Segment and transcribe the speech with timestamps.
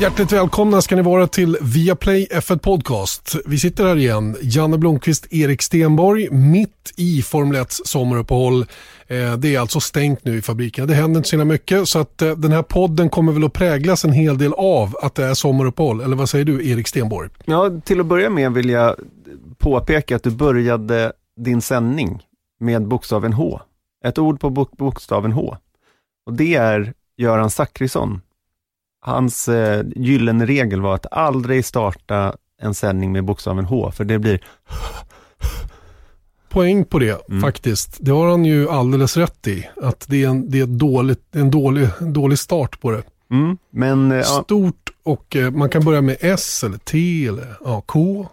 [0.00, 3.36] Hjärtligt välkomna ska ni vara till Viaplay F1 Podcast.
[3.46, 8.60] Vi sitter här igen, Janne Blomqvist, Erik Stenborg, mitt i Formel 1 sommaruppehåll.
[9.06, 10.88] Eh, det är alltså stängt nu i fabriken.
[10.88, 14.04] Det händer inte så mycket så att eh, den här podden kommer väl att präglas
[14.04, 16.00] en hel del av att det är sommaruppehåll.
[16.00, 17.28] Eller vad säger du Erik Stenborg?
[17.44, 18.96] Ja, till att börja med vill jag
[19.58, 22.22] påpeka att du började din sändning
[22.60, 23.60] med bokstaven H.
[24.04, 25.56] Ett ord på bokstaven H.
[26.26, 28.20] Och det är Göran Zachrisson
[29.00, 34.18] hans eh, gyllene regel var att aldrig starta en sändning med bokstaven H, för det
[34.18, 34.40] blir
[36.50, 37.42] Poäng på det mm.
[37.42, 37.96] faktiskt.
[38.00, 39.68] Det har han ju alldeles rätt i.
[39.82, 43.02] Att det är en, det är dåligt, en dålig, dålig start på det.
[43.30, 43.58] Mm.
[43.70, 48.26] Men, eh, Stort och eh, man kan börja med S eller T eller ja, K.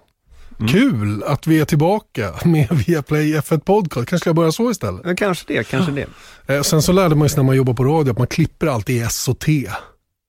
[0.59, 0.71] Mm.
[0.71, 4.09] Kul att vi är tillbaka med Viaplay F1 Podcast.
[4.09, 5.17] Kanske ska jag börja så istället?
[5.17, 6.07] Kanske det, kanske det.
[6.55, 9.03] Eh, sen så lärde man sig när man jobbar på radio att man klipper alltid
[9.03, 9.69] S och T.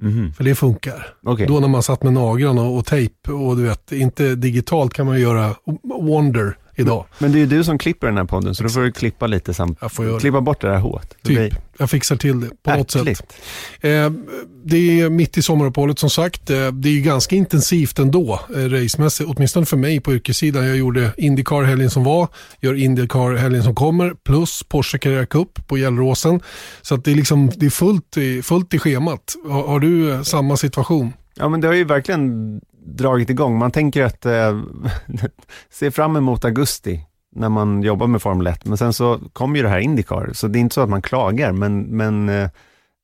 [0.03, 0.33] Mm.
[0.33, 1.07] För det funkar.
[1.23, 1.47] Okay.
[1.47, 5.07] Då när man satt med naglarna och, och tejp och du vet, inte digitalt kan
[5.07, 5.55] man göra
[6.01, 7.05] Wonder idag.
[7.19, 9.27] Men det är ju du som klipper den här podden, så då får du klippa
[9.27, 9.79] lite samt,
[10.21, 11.15] klippa bort det där håret.
[11.23, 13.09] Typ, jag fixar till det på något sätt.
[13.81, 14.11] Eh,
[14.65, 16.51] det är mitt i sommaruppehållet som sagt.
[16.51, 20.67] Eh, det är ganska intensivt ändå, eh, racemässigt, åtminstone för mig på yrkessidan.
[20.67, 22.29] Jag gjorde Indycar helgen som var,
[22.61, 26.41] gör Indycar helgen som kommer, plus Porsche Carrera Cup på Gelleråsen.
[26.83, 29.35] Så det är, liksom, det är fullt, i, fullt i schemat.
[29.49, 31.13] Har, har du eh, samma situation?
[31.35, 32.61] Ja men det har ju verkligen
[32.97, 33.59] dragit igång.
[33.59, 34.61] Man tänker att eh,
[35.71, 39.63] se fram emot augusti när man jobbar med Formel 1, men sen så kommer ju
[39.63, 42.51] det här Indycar, så det är inte så att man klagar, men, men eh,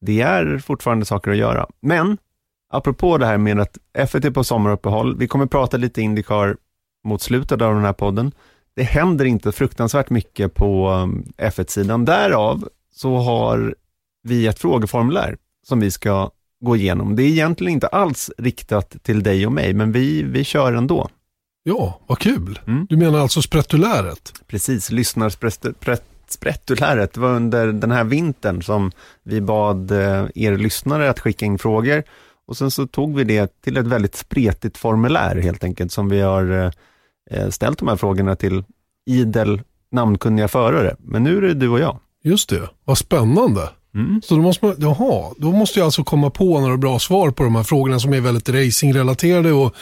[0.01, 1.67] det är fortfarande saker att göra.
[1.81, 2.19] Men,
[2.73, 6.57] apropå det här med att F1 är på sommaruppehåll, vi kommer prata lite Indycar
[7.05, 8.33] mot slutet av den här podden.
[8.77, 10.91] Det händer inte fruktansvärt mycket på
[11.39, 12.05] eh, F1-sidan.
[12.05, 13.75] Därav så har
[14.23, 15.37] vi ett frågeformulär
[15.67, 16.31] som vi ska
[16.65, 17.17] gå igenom.
[17.17, 21.09] Det är egentligen inte alls riktat till dig och mig, men vi, vi kör ändå.
[21.63, 22.59] Ja, vad kul.
[22.67, 22.87] Mm.
[22.91, 24.33] Du menar alltså sprättuläret?
[24.47, 27.13] Precis, lyssnarsprättuläret.
[27.13, 28.93] Det var under den här vintern som
[29.23, 32.03] vi bad eh, er lyssnare att skicka in frågor
[32.47, 36.21] och sen så tog vi det till ett väldigt spretigt formulär helt enkelt som vi
[36.21, 36.73] har
[37.31, 38.65] eh, ställt de här frågorna till
[39.07, 40.97] idel namnkunniga förare.
[40.99, 41.99] Men nu är det du och jag.
[42.23, 43.69] Just det, vad spännande.
[43.95, 44.21] Mm.
[44.25, 47.45] Så då måste man, jaha, då måste jag alltså komma på några bra svar på
[47.45, 49.75] de här frågorna som är väldigt racingrelaterade och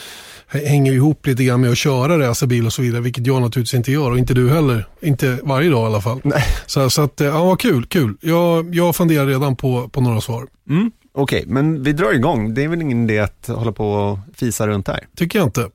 [0.47, 3.93] hänger ihop lite grann med att köra racerbil och så vidare, vilket jag naturligtvis inte
[3.93, 4.87] gör och inte du heller.
[5.03, 6.21] Inte varje dag i alla fall.
[6.25, 6.43] Nej.
[6.67, 8.17] Så, så att, ja vad kul, kul.
[8.21, 10.47] Jag, jag funderar redan på, på några svar.
[10.71, 10.91] Mm.
[11.15, 12.55] Okej, okay, men vi drar igång.
[12.55, 15.07] Det är väl ingen idé att hålla på och fisa runt här?
[15.17, 15.69] Tycker jag inte.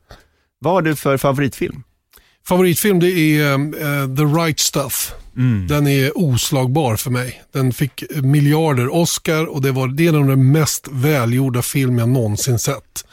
[0.60, 1.84] Vad har du för favoritfilm?
[2.48, 5.14] Favoritfilm det är uh, The Right Stuff.
[5.38, 5.68] Mm.
[5.68, 7.44] Den är oslagbar för mig.
[7.54, 11.98] Den fick miljarder Oscar och det, var, det är en av de mest välgjorda film
[11.98, 13.06] jag någonsin sett.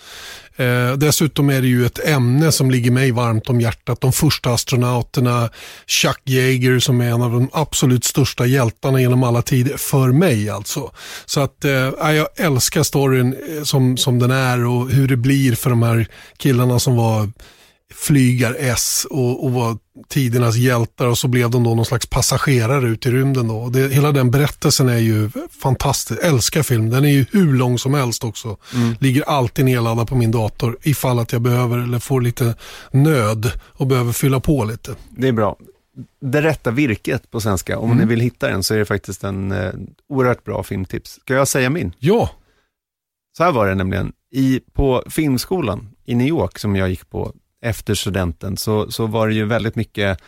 [0.56, 4.00] Eh, dessutom är det ju ett ämne som ligger mig varmt om hjärtat.
[4.00, 5.50] De första astronauterna,
[5.86, 10.50] Chuck Yeager som är en av de absolut största hjältarna genom alla tider, för mig
[10.50, 10.90] alltså.
[11.26, 15.54] Så att eh, jag älskar storyn eh, som, som den är och hur det blir
[15.54, 16.06] för de här
[16.36, 17.30] killarna som var
[17.94, 19.78] flygar-S och, och var
[20.08, 23.48] tidernas hjältar och så blev de då någon slags passagerare ut i rymden.
[23.48, 23.68] Då.
[23.68, 25.30] Det, hela den berättelsen är ju
[25.62, 26.20] fantastisk.
[26.22, 26.90] Älskar film.
[26.90, 28.56] Den är ju hur lång som helst också.
[28.74, 28.94] Mm.
[29.00, 32.54] Ligger alltid nedladdad på min dator ifall att jag behöver eller får lite
[32.90, 34.94] nöd och behöver fylla på lite.
[35.10, 35.56] Det är bra.
[36.20, 37.98] Det rätta virket på svenska, om mm.
[37.98, 39.72] ni vill hitta den så är det faktiskt en eh,
[40.08, 41.10] oerhört bra filmtips.
[41.10, 41.92] Ska jag säga min?
[41.98, 42.30] Ja.
[43.36, 44.12] Så här var det nämligen.
[44.30, 47.32] I, på filmskolan i New York som jag gick på
[47.64, 50.18] efter studenten så, så var det ju väldigt mycket,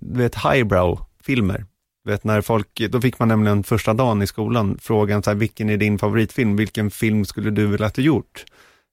[0.00, 1.64] du vet, highbrow-filmer.
[2.04, 5.70] Vet, när folk, då fick man nämligen första dagen i skolan frågan, så här, vilken
[5.70, 6.56] är din favoritfilm?
[6.56, 8.44] Vilken film skulle du vilja att du gjort?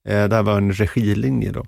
[0.08, 1.66] Eh, det här var en regilinje då.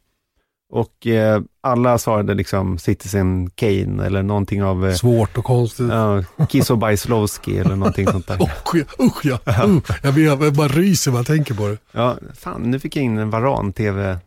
[0.70, 4.88] Och eh, alla svarade liksom Citizen Kane eller någonting av...
[4.88, 5.88] Eh, Svårt och konstigt.
[5.90, 8.36] Ja, Kiss Bajslowski eller någonting sånt där.
[8.42, 9.40] usch, ja, usch ja.
[9.48, 11.78] Uh, jag, jag bara ryser när jag tänker på det.
[11.92, 14.18] Ja, fan, nu fick jag in en Varan-TV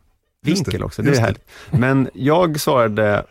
[0.45, 1.01] vinkel också.
[1.01, 1.49] Det är härligt.
[1.71, 3.25] Men jag svarade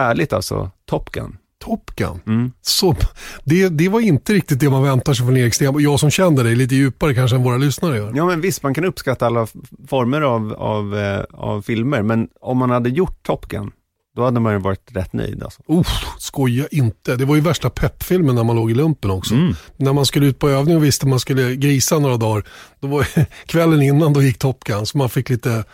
[0.00, 1.36] ärligt alltså, Top Gun.
[1.64, 2.20] Top Gun.
[2.26, 2.52] Mm.
[2.62, 2.96] Så,
[3.44, 5.80] det, det var inte riktigt det man väntar sig från Erik Sten.
[5.80, 8.12] Jag som känner dig lite djupare kanske än våra lyssnare gör.
[8.14, 9.46] Ja men visst, man kan uppskatta alla
[9.88, 13.70] former av, av, eh, av filmer, men om man hade gjort Top Gun,
[14.16, 15.42] då hade man ju varit rätt nöjd.
[15.42, 15.62] Alltså.
[15.66, 15.88] Oh,
[16.18, 17.16] skoja inte.
[17.16, 19.34] Det var ju värsta peppfilmen när man låg i lumpen också.
[19.34, 19.54] Mm.
[19.76, 22.44] När man skulle ut på övning och visste man skulle grisa några dagar,
[22.80, 23.06] då var
[23.46, 25.64] kvällen innan då gick Top Gun, så man fick lite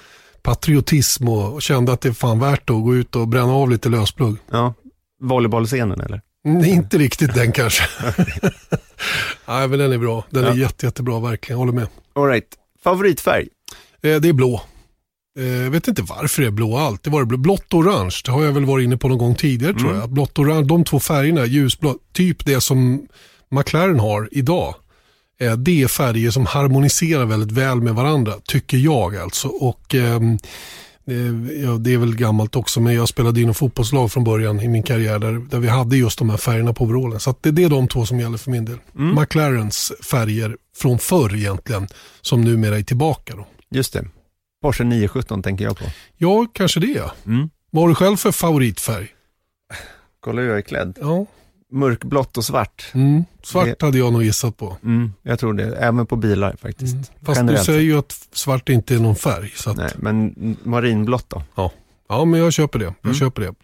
[0.42, 3.70] patriotism och, och kände att det är fan värt att gå ut och bränna av
[3.70, 4.36] lite lösplugg.
[4.50, 4.74] Ja,
[5.22, 6.20] volleybollscenen eller?
[6.44, 7.82] Nej, inte riktigt den kanske.
[9.48, 10.24] Nej, men den är bra.
[10.30, 10.50] Den ja.
[10.50, 11.86] är jätte, jättebra verkligen, håller med.
[12.12, 12.46] All right.
[12.84, 13.48] Favoritfärg?
[14.02, 14.62] Eh, det är blå.
[15.38, 17.02] Eh, Jag vet inte varför det är blå allt.
[17.02, 17.38] Det var blå.
[17.38, 20.10] Blått och orange, det har jag väl varit inne på någon gång tidigare tror jag.
[20.10, 23.06] Blått och orange, de två färgerna, ljusblå, typ det som
[23.50, 24.74] McLaren har idag.
[25.40, 29.48] Eh, Det är färger som harmoniserar väldigt väl med varandra, tycker jag alltså.
[29.48, 30.38] Och ehm,
[31.06, 34.60] eh, ja, Det är väl gammalt också, men jag spelade i någon fotbollslag från början
[34.60, 37.20] i min karriär där, där vi hade just de här färgerna på overallen.
[37.20, 38.78] Så det, är de två som gäller för min del.
[38.92, 41.88] McLarens färger från förr egentligen,
[42.20, 43.34] som numera är tillbaka.
[43.36, 43.46] Då.
[43.70, 44.04] Just det.
[44.62, 45.84] Porsche 917 tänker jag på.
[46.16, 47.02] Ja, kanske det.
[47.26, 47.50] Mm.
[47.70, 49.08] Vad har du själv för favoritfärg?
[50.20, 50.98] Kolla hur jag är klädd.
[51.00, 51.26] Ja.
[51.72, 52.84] Mörkblått och svart.
[52.92, 53.24] Mm.
[53.42, 54.76] Svart hade jag nog gissat på.
[54.84, 56.92] Mm, jag tror det, även på bilar faktiskt.
[56.92, 57.04] Mm.
[57.24, 59.52] Fast Generellt du säger ju att svart inte är någon färg.
[59.56, 61.42] Så att, Nej, men marinblått då?
[61.54, 61.72] ja.
[62.08, 62.84] ja, men jag köper det.
[62.84, 63.14] Jag Mm.
[63.16, 63.54] köper det.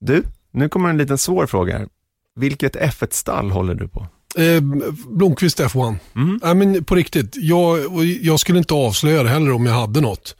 [0.00, 1.88] Du, nu kommer en liten svår fråga här.
[2.36, 4.06] Vilket F1-stall håller du på?
[4.38, 4.60] Eh,
[5.06, 5.96] Blomqvist F1.
[6.16, 6.40] Mm.
[6.42, 7.78] Nej, men på riktigt, jag,
[8.22, 10.36] jag skulle inte avslöja det heller om jag hade något.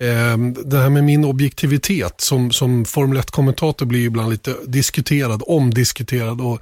[0.00, 6.40] Ehm, det här med min objektivitet som, som Formel 1-kommentator blir ibland lite diskuterad, omdiskuterad.
[6.40, 6.60] Och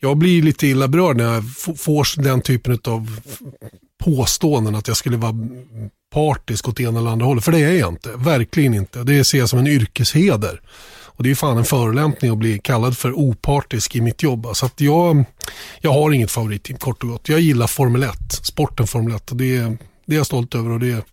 [0.00, 1.44] jag blir lite illa berörd när jag
[1.78, 3.20] får den typen av
[4.04, 5.34] påståenden att jag skulle vara
[6.14, 7.44] partisk åt ena eller andra hållet.
[7.44, 9.02] För det är jag inte, verkligen inte.
[9.04, 10.60] Det ser jag som en yrkesheder.
[11.16, 14.46] Och det är fan en förolämpning att bli kallad för opartisk i mitt jobb.
[14.54, 15.24] Så att jag,
[15.80, 17.28] jag har inget favoritteam kort och gott.
[17.28, 18.10] Jag gillar Formel 1,
[18.42, 19.30] sporten Formel 1.
[19.30, 21.04] Och det, är- det är jag stolt över och det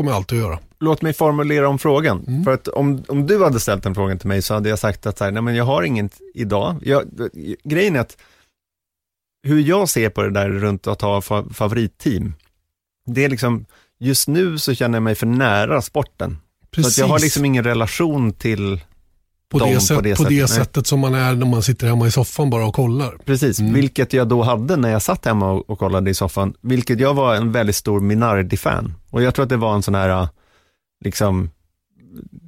[0.00, 0.58] kommer jag alltid att göra.
[0.78, 2.24] Låt mig formulera om frågan.
[2.28, 2.44] Mm.
[2.44, 5.06] För att om, om du hade ställt den frågan till mig så hade jag sagt
[5.06, 6.76] att så här, nej men jag har inget idag.
[6.82, 7.04] Jag,
[7.64, 8.16] grejen är att
[9.42, 12.34] hur jag ser på det där runt att ha fa favoritteam,
[13.06, 13.66] det är liksom,
[13.98, 16.38] just nu så känner jag mig för nära sporten.
[16.76, 18.80] Så att jag har liksom ingen relation till,
[19.50, 21.62] på, dem det, på sätt, på det det, sättet, sättet som man är när man
[21.62, 23.16] sitter hemma i soffan bara och kollar.
[23.24, 23.74] precis, Mm.
[23.74, 27.14] vilket jag då hade när jag satt hemma och, och kollade i soffan, vilket jag
[27.14, 28.94] var en väldigt stor Minardi-fan.
[29.10, 30.28] Och jag tror att det var en sån här,
[31.04, 31.50] liksom,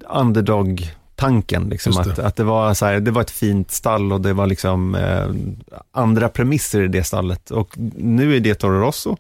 [0.09, 2.13] underdog-tanken, liksom, Just det.
[2.13, 4.95] att, att det, var så här, det var ett fint stall och det var liksom
[4.95, 5.27] eh,
[5.93, 7.51] andra premisser i det stallet.
[7.51, 9.17] Och nu är det Toro Rosso,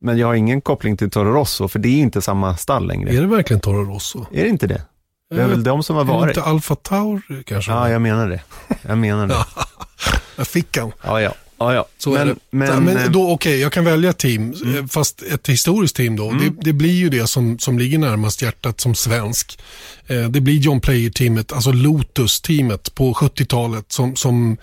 [0.00, 3.10] men jag har ingen koppling till Toro Rosso, för det är inte samma stall längre.
[3.16, 4.26] Är det verkligen Toro Rosso?
[4.32, 4.82] Är det inte det?
[5.30, 6.36] Det är väl de som har Är det varit.
[6.36, 7.72] inte Alfa Tauri kanske?
[7.72, 8.40] Ja, jag menar det.
[8.82, 9.44] Jag menar det.
[10.36, 10.92] Jag fick han.
[11.02, 11.34] Ja, ja.
[11.58, 11.86] ja, ja.
[11.98, 12.36] Så men, är.
[12.50, 16.16] Men, Men, eh, då, okej, jag kan välja ett team, eh, fast ett historiskt team
[16.16, 16.28] då.
[16.28, 16.44] Mm.
[16.44, 19.58] Det, det blir ju det som, som ligger närmast hjärtat som svensk.
[20.06, 24.56] Eh, det blir John Player-teamet, alltså Lotus-teamet på 70-talet som, som,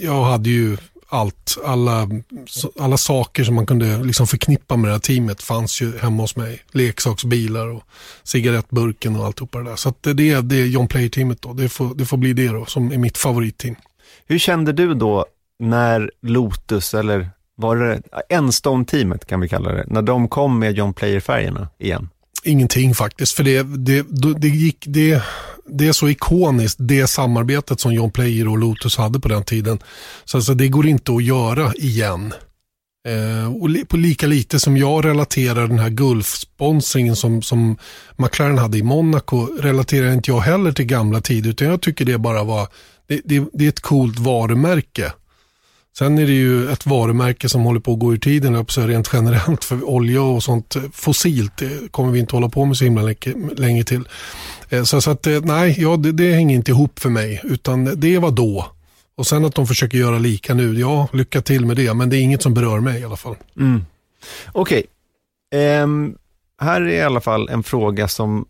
[0.00, 0.76] jag hade ju
[1.14, 2.08] allt, alla,
[2.80, 6.36] alla saker som man kunde liksom förknippa med det här teamet fanns ju hemma hos
[6.36, 6.62] mig.
[6.72, 7.82] Leksaksbilar och
[8.22, 9.76] cigarettburken och alltihopa det där.
[9.76, 11.52] Så att det, det är det John Player-teamet då.
[11.52, 13.76] Det får, det får bli det då som är mitt favoritteam.
[14.26, 15.26] Hur kände du då
[15.58, 20.94] när Lotus, eller var det Enstone-teamet kan vi kalla det, när de kom med John
[20.94, 22.08] Player-färgerna igen?
[22.44, 24.06] Ingenting faktiskt, för det, det,
[24.38, 25.22] det, gick, det,
[25.66, 29.78] det är så ikoniskt, det samarbetet som John Player och Lotus hade på den tiden.
[30.24, 32.32] Så alltså, det går inte att göra igen.
[33.08, 37.76] Eh, och li, på lika lite som jag relaterar den här Gulf-sponsringen som, som
[38.16, 42.18] McLaren hade i Monaco, relaterar inte jag heller till gamla tider, utan jag tycker det
[42.18, 42.68] bara var,
[43.08, 45.12] det, det, det är ett coolt varumärke.
[45.98, 48.86] Sen är det ju ett varumärke som håller på att gå ur tiden, upp så
[48.86, 52.76] rent generellt för olja och sånt eh, fossilt det kommer vi inte hålla på med
[52.76, 54.08] så himla länge, länge till.
[54.68, 58.18] Eh, så, så att nej, ja, det, det hänger inte ihop för mig, utan det
[58.18, 58.66] var då.
[59.16, 62.16] Och sen att de försöker göra lika nu, ja, lycka till med det, men det
[62.16, 63.36] är inget som berör mig i alla fall.
[63.56, 63.84] Mm.
[64.52, 64.86] Okej,
[65.54, 66.16] Ehm,
[66.60, 68.46] här är i alla fall en fråga som,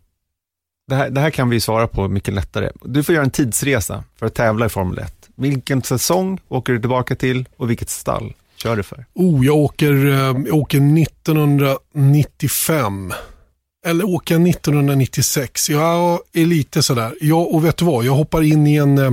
[0.89, 2.71] det här, det här kan vi svara på mycket lättare.
[2.85, 5.24] Du får göra en tidsresa för att tävla i Formel 1.
[5.35, 9.05] Vilken säsong åker du tillbaka till och vilket stall kör du för?
[9.15, 13.13] Oh, jag åker, eh, jag åker 1995.
[13.87, 15.71] Eller åker jag 1996?
[15.71, 17.15] Jag är lite sådär.
[17.21, 19.13] Jag, och vet du vad, jag hoppar in i en, eh,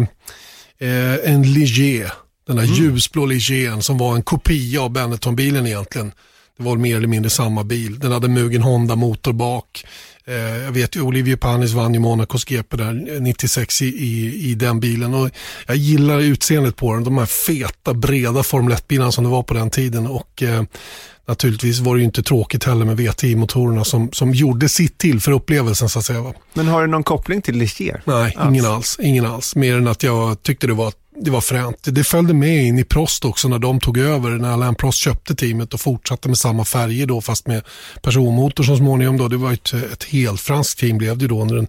[1.23, 2.13] en Ligier.
[2.47, 6.11] Den där ljusblå Ligeren som var en kopia av Benetton-bilen egentligen.
[6.57, 7.99] Det var mer eller mindre samma bil.
[7.99, 9.85] Den hade Mugen Honda motor bak.
[10.31, 14.49] Eh, jag vet ju, Olivier Panis vann ju Monacos GP där eh, 96 i, i,
[14.49, 15.13] i den bilen.
[15.13, 15.29] Och
[15.67, 17.03] jag gillar utseendet på den.
[17.03, 20.07] De här feta, breda Formel 1-bilarna som det var på den tiden.
[20.07, 20.63] Och eh,
[21.27, 25.31] naturligtvis var det ju inte tråkigt heller med VTI-motorerna som, som gjorde sitt till för
[25.31, 26.21] upplevelsen så att säga.
[26.21, 26.33] Va?
[26.53, 28.01] Men har du någon koppling till Ligier?
[28.05, 28.49] Nej, Alls.
[28.49, 28.97] ingen alls.
[29.01, 29.55] Ingen alls.
[29.55, 30.93] Mer än att jag tyckte det var,
[31.23, 31.77] det var fränt.
[31.83, 34.29] Det följde med in i Prost också när de tog över.
[34.29, 37.63] När Alain Prost köpte teamet och fortsatte med samma färger då fast med
[38.01, 39.17] personmotor så småningom.
[39.17, 39.27] Då.
[39.27, 41.67] Det var ett, ett helt franskt team blev det då under en,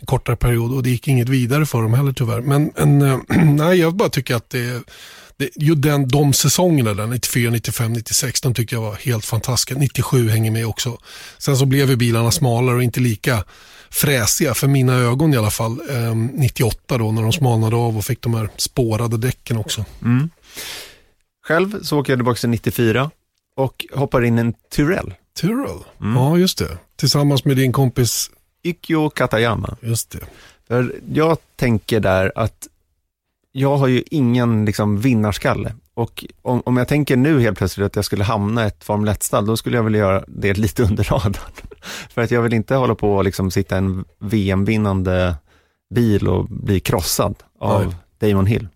[0.00, 2.40] en kortare period och det gick inget vidare för dem heller tyvärr.
[2.40, 4.82] Men, en, äh, eh, nej, jag bara tycker att det
[5.36, 9.74] det, ju den, de säsongerna där, 94, 95, 96, de tycker jag var helt fantastiska.
[9.74, 10.98] 97 hänger med också.
[11.38, 13.44] Sen så blev ju bilarna smalare och inte lika
[13.90, 18.04] fräsiga, för mina ögon i alla fall, eh, 98 då när de smalnade av och
[18.04, 19.84] fick de här spårade däcken också.
[20.02, 20.30] Mm.
[21.46, 23.10] Själv så åker jag tillbaka till 94
[23.56, 25.14] och hoppar in en Tyrell.
[25.36, 26.16] Tyrell, mm.
[26.16, 26.78] ja just det.
[26.96, 28.30] Tillsammans med din kompis
[28.62, 29.76] Ikkyo Katayama.
[29.80, 30.20] Just det.
[30.68, 32.68] För jag tänker där att
[33.52, 35.74] jag har ju ingen liksom, vinnarskalle.
[35.94, 39.14] Och om, om jag tänker nu helt plötsligt att jag skulle hamna i ett Formel
[39.14, 41.52] 1-stall, då skulle jag vilja göra det lite under radarn.
[42.10, 45.34] För att jag vill inte hålla på och liksom sitta i en VM-vinnande
[45.94, 48.30] bil och bli krossad av Nej.
[48.30, 48.68] Damon Hill.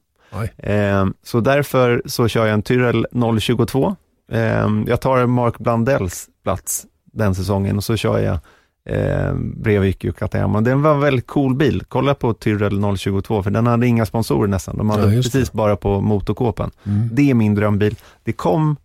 [0.56, 3.06] Eh, så därför så kör jag en Tyrrell
[3.40, 3.96] 022.
[4.32, 8.38] Eh, jag tar Mark Blandells plats den säsongen och så kör jag
[8.88, 10.60] eh, bredvid Katayama.
[10.60, 11.84] Det var en väldigt cool bil.
[11.88, 14.76] Kolla på Tyrrell 022, för den hade inga sponsorer nästan.
[14.76, 16.70] De hade ja, precis bara på motorkåpan.
[16.84, 17.08] Mm.
[17.12, 17.96] Det är min drömbil.
[18.24, 18.76] Det kom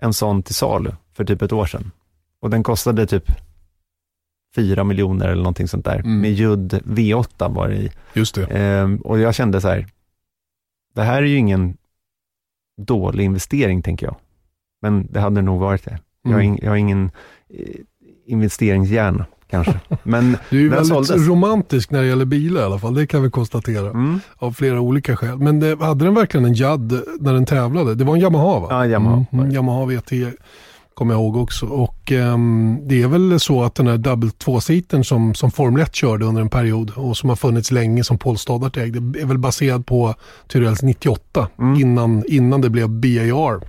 [0.00, 1.90] en sån till salu för typ ett år sedan.
[2.40, 3.30] Och den kostade typ
[4.54, 5.98] 4 miljoner eller någonting sånt där.
[5.98, 6.20] Mm.
[6.20, 7.90] Med Judd V8 var det i.
[8.12, 8.44] Just det.
[8.44, 9.86] Eh, och jag kände så här,
[10.94, 11.76] det här är ju ingen
[12.76, 14.16] dålig investering tänker jag.
[14.82, 15.98] Men det hade nog varit det.
[16.22, 16.52] Jag har, mm.
[16.52, 17.10] in, jag har ingen
[18.28, 19.80] investeringshjärna kanske.
[20.02, 21.28] Men du är väldigt såldes.
[21.28, 23.90] romantisk när det gäller bilar i alla fall, det kan vi konstatera.
[23.90, 24.20] Mm.
[24.36, 25.38] Av flera olika skäl.
[25.38, 27.94] Men det, hade den verkligen en Judd när den tävlade?
[27.94, 28.66] Det var en Yamaha va?
[28.70, 29.24] Ja, Yamaha.
[29.32, 30.12] Mm, Yamaha VT
[30.94, 31.66] kommer jag ihåg också.
[31.66, 35.94] Och um, det är väl så att den här double tvåsitern som, som Formel 1
[35.94, 39.38] körde under en period och som har funnits länge som Paul Stoddart ägde är väl
[39.38, 40.14] baserad på
[40.48, 41.80] Tyrells 98 mm.
[41.80, 43.60] innan, innan det blev BAR.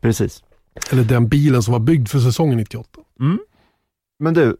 [0.00, 0.42] Precis.
[0.90, 2.88] Eller den bilen som var byggd för säsongen 98.
[3.20, 3.38] Mm.
[4.18, 4.56] Men du,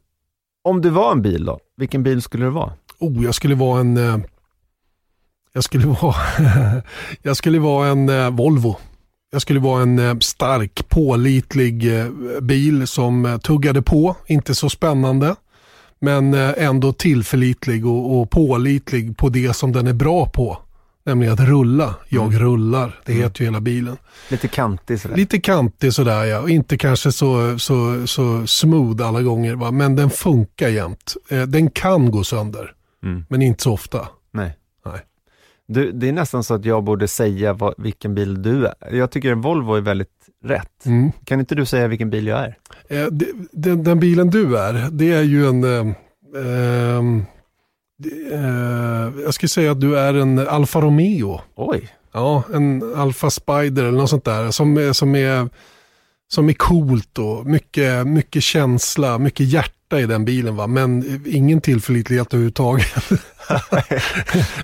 [0.65, 2.73] om du var en bil då, vilken bil skulle du vara?
[2.99, 4.19] Oh, jag skulle vara en eh,
[5.53, 6.15] jag skulle vara,
[7.23, 8.77] jag skulle vara en eh, Volvo.
[9.31, 12.07] Jag skulle vara en eh, stark, pålitlig eh,
[12.41, 15.37] bil som eh, tuggade på, inte så spännande.
[16.00, 20.59] Men eh, ändå tillförlitlig och, och pålitlig på det som den är bra på.
[21.09, 21.95] Nämligen att rulla.
[22.09, 22.38] Jag mm.
[22.38, 23.00] rullar.
[23.05, 23.25] Det mm.
[23.25, 23.97] heter ju hela bilen.
[24.31, 25.17] Lite kantig sådär.
[25.17, 26.49] Lite kantig sådär ja.
[26.49, 29.55] inte kanske så, så, så smooth alla gånger.
[29.55, 29.71] Va?
[29.71, 31.15] Men den funkar jämt.
[31.49, 32.73] Den kan gå sönder.
[33.05, 33.25] Mm.
[33.29, 34.09] Men inte så ofta.
[34.33, 34.59] Nej.
[35.69, 38.75] Du, det är nästan så att jag borde säga vad, vilken bil du är.
[38.93, 40.09] Jag tycker Volvo är väldigt
[40.45, 40.87] rätt.
[40.87, 41.12] Mm.
[41.25, 42.57] Kan inte du säga vilken bil jag är?
[42.88, 43.07] Eh,
[43.53, 45.65] den, den, bilen du är, det är ju en...
[45.65, 45.95] Eh,
[46.99, 47.25] ehm,
[48.33, 51.40] eh, jag skulle säga att du är en Alfa Romeo.
[51.57, 51.88] Oj.
[52.12, 54.50] Ja, en Alfa Spider eller något sånt där.
[54.50, 55.49] Som, som, är,
[56.33, 60.57] som är coolt och mycket, mycket känsla, mycket hjärta i den bilen.
[60.57, 60.67] Va?
[60.67, 62.87] Men ingen tillförlitlighet överhuvudtaget.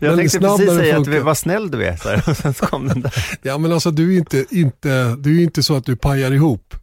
[0.00, 1.97] jag tänkte precis säga att vad snäll du är.
[1.97, 3.38] Så här, och sen kom den där.
[3.43, 6.75] ja men alltså du är inte, inte, du är inte så att du pajar ihop.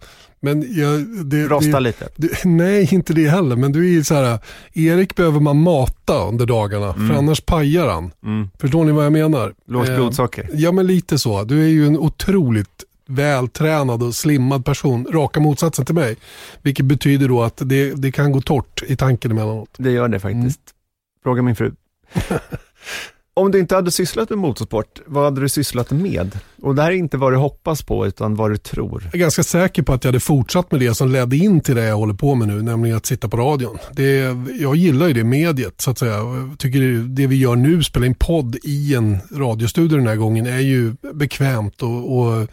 [0.43, 2.09] Men jag, det, Rosta det, lite?
[2.15, 3.55] Det, nej, inte det heller.
[3.55, 4.39] Men du är så här,
[4.73, 7.09] Erik behöver man mata under dagarna, mm.
[7.09, 8.11] för annars pajar han.
[8.23, 8.49] Mm.
[8.59, 9.53] Förstår ni vad jag menar?
[9.67, 10.49] Lågt eh, blodsocker?
[10.53, 11.43] Ja, men lite så.
[11.43, 16.15] Du är ju en otroligt vältränad och slimmad person, raka motsatsen till mig.
[16.61, 19.69] Vilket betyder då att det, det kan gå torrt i tanken emellanåt.
[19.77, 20.35] Det gör det faktiskt.
[20.39, 20.53] Mm.
[21.23, 21.71] Fråga min fru.
[23.33, 26.39] Om du inte hade sysslat med motorsport, vad hade du sysslat med?
[26.61, 29.01] Och det här är inte vad du hoppas på, utan vad du tror.
[29.03, 31.75] Jag är ganska säker på att jag hade fortsatt med det som ledde in till
[31.75, 33.77] det jag håller på med nu, nämligen att sitta på radion.
[33.91, 36.13] Det, jag gillar ju det mediet, så att säga.
[36.13, 40.45] Jag tycker det vi gör nu, spela in podd i en radiostudio den här gången,
[40.45, 42.47] är ju bekvämt och, och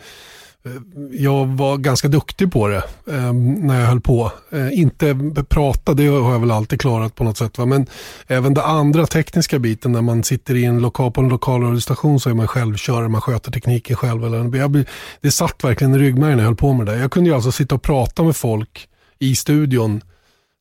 [0.65, 0.73] Eh,
[1.11, 4.33] jag var ganska duktig på det eh, när jag höll på.
[4.50, 5.17] Eh, inte
[5.49, 7.59] prata, det har jag väl alltid klarat på något sätt.
[7.59, 7.67] Va?
[7.67, 7.87] Men
[8.27, 12.21] även den andra tekniska biten när man sitter i en lokal, på en lokal radiostation
[12.21, 14.25] så är man självkörare, man sköter tekniken själv.
[14.25, 14.85] Eller, jag,
[15.21, 16.97] det satt verkligen i ryggmärgen när jag höll på med det.
[16.97, 18.88] Jag kunde ju alltså sitta och prata med folk
[19.19, 20.00] i studion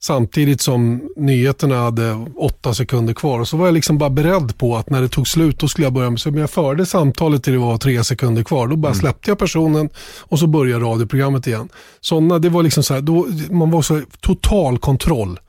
[0.04, 3.40] Samtidigt som nyheterna hade åtta sekunder kvar.
[3.40, 5.86] Och så var jag liksom bara beredd på att när det tog slut då skulle
[5.86, 8.68] jag börja med, så jag förde samtalet till det var tre sekunder kvar.
[8.68, 9.00] Då bara mm.
[9.00, 9.90] släppte jag personen
[10.20, 11.70] och så började radioprogrammet igen.
[12.02, 15.40] Såna, det var liksom så här, då, man var så total kontroll.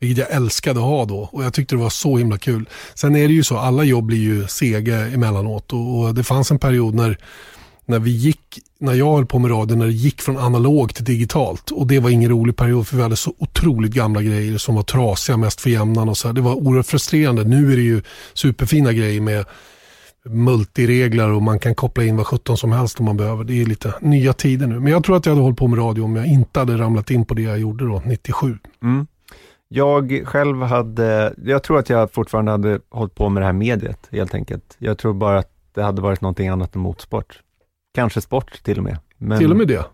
[0.00, 2.68] Vilket jag älskade att ha då och jag tyckte det var så himla kul.
[2.94, 6.50] Sen är det ju så, alla jobb blir ju sega emellanåt och, och det fanns
[6.50, 7.18] en period när
[7.88, 11.04] när vi gick, när jag höll på med radio, när det gick från analog till
[11.04, 11.70] digitalt.
[11.70, 14.82] Och det var ingen rolig period för vi hade så otroligt gamla grejer som var
[14.82, 16.32] trasiga mest för jämnan och så här.
[16.32, 17.44] Det var oerhört frustrerande.
[17.44, 18.02] Nu är det ju
[18.34, 19.44] superfina grejer med
[20.24, 23.44] multiregler och man kan koppla in vad 17 som helst om man behöver.
[23.44, 24.80] Det är lite nya tider nu.
[24.80, 27.10] Men jag tror att jag hade hållit på med radio om jag inte hade ramlat
[27.10, 28.58] in på det jag gjorde då, 97.
[28.82, 29.06] Mm.
[29.68, 34.08] Jag själv hade, jag tror att jag fortfarande hade hållit på med det här mediet
[34.10, 34.76] helt enkelt.
[34.78, 37.40] Jag tror bara att det hade varit någonting annat än motorsport
[38.00, 38.98] kanske sport till och med.
[39.18, 39.84] Men Till och med det.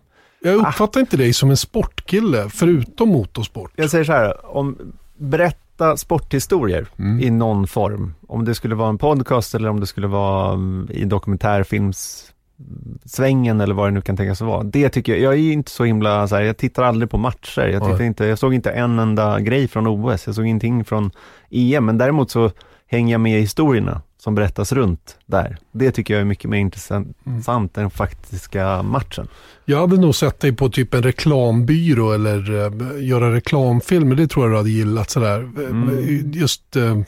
[0.41, 3.71] Jag uppfattar inte dig som en sportkille, förutom motorsport.
[3.75, 4.77] Jag säger så här, om
[5.17, 7.19] berätta sporthistorier Mm.
[7.19, 8.13] i någon form.
[8.27, 13.73] Om det skulle vara en podcast eller om det skulle vara mm, i dokumentärfilmssvängen eller
[13.75, 14.63] vad det nu kan tänkas vara.
[14.63, 17.61] Det tycker jag, jag är inte så himla så här, jag tittar aldrig på matcher.
[17.67, 21.11] Jag, tittar inte, jag såg inte en enda grej från OS, jag såg ingenting från
[21.49, 22.51] EM, men däremot så
[22.87, 25.57] hänger jag med i historierna som berättas runt där.
[25.71, 27.41] Det tycker jag är mycket mer intressant Mm.
[27.75, 29.27] än den faktiska matchen.
[29.67, 34.15] Jag hade nog sett dig på typ en reklambyrå eller eh, göra reklamfilmer.
[34.15, 35.09] Det tror jag du hade gillat.
[35.09, 35.39] Sådär.
[35.39, 36.31] Mm.
[36.33, 36.99] Just, eh,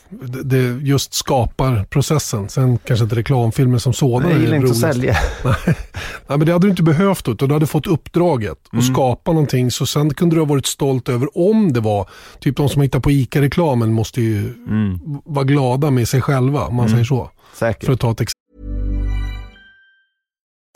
[0.44, 2.50] det, just skapar processen.
[2.50, 5.16] Sen kanske inte reklamfilmer som sådana Jag gillar inte att sälja.
[6.28, 8.80] Nej, men det hade du inte behövt utan du hade fått uppdraget Mm.
[8.80, 9.72] att skapa någonting.
[9.72, 12.10] Så sen kunde du ha varit stolt över om det var,
[12.40, 14.38] typ de som hittar på ICA-reklamen måste ju
[14.68, 16.96] Mm, vara glada med sig själva om man Mm.
[16.96, 17.30] säger så.
[17.54, 17.86] säkert.
[17.86, 18.34] För att ta ett exempel.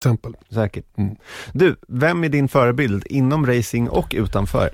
[0.00, 0.34] exempel.
[0.54, 0.84] Säkert.
[0.98, 1.16] Mm.
[1.52, 4.70] Du, vem är din förebild inom racing och utanför?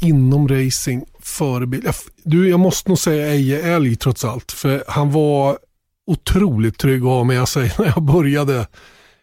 [0.00, 1.84] Inom racing, förebild.
[1.84, 1.94] Jag,
[2.24, 4.52] du, jag måste nog säga Eje Älg trots allt.
[4.52, 5.58] För han var
[6.06, 8.66] otroligt trygg att ha med sig när jag började.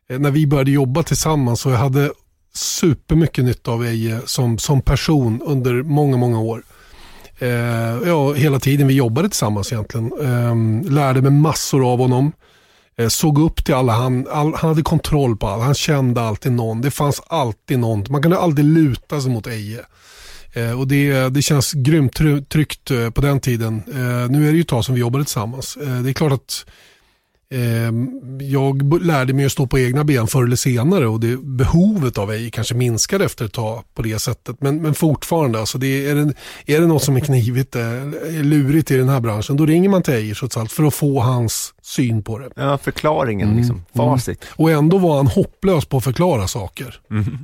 [0.09, 1.65] eh, När vi började jobba tillsammans.
[1.65, 2.11] Och jag hade
[2.53, 6.63] supermycket nytta av Eje som, som person under många, många år.
[7.39, 7.49] Eh,
[8.05, 10.11] ja, hela tiden vi jobbade tillsammans egentligen.
[10.21, 12.31] Eh, lärde mig massor av honom.
[12.97, 13.93] Eh, såg upp till alla.
[13.93, 15.63] Han, all, han hade kontroll på allt.
[15.63, 16.81] Han kände alltid någon.
[16.81, 18.05] Det fanns alltid någon.
[18.09, 19.85] Man kunde aldrig luta sig mot Eje.
[20.53, 22.15] Eh, och det, det känns grymt
[22.49, 23.83] tryggt eh, på den tiden.
[23.87, 25.77] Eh, nu är det ju ett tag som vi jobbade tillsammans.
[25.77, 26.65] Eh, det är klart att
[27.51, 27.91] eh,
[28.47, 32.31] jag lärde mig att stå på egna ben förr eller senare och det, behovet av
[32.31, 34.61] Eje kanske minskade efter ett tag på det sättet.
[34.61, 36.33] Men, men fortfarande, alltså det är, det,
[36.65, 39.89] är det något som är knivigt, eh, är lurigt i den här branschen, då ringer
[39.89, 42.49] man till Eje trots allt för att få hans syn på det.
[42.55, 43.85] Ja, förklaringen, liksom.
[43.95, 44.45] facit.
[44.49, 46.99] Och ändå var han hopplös på att förklara saker.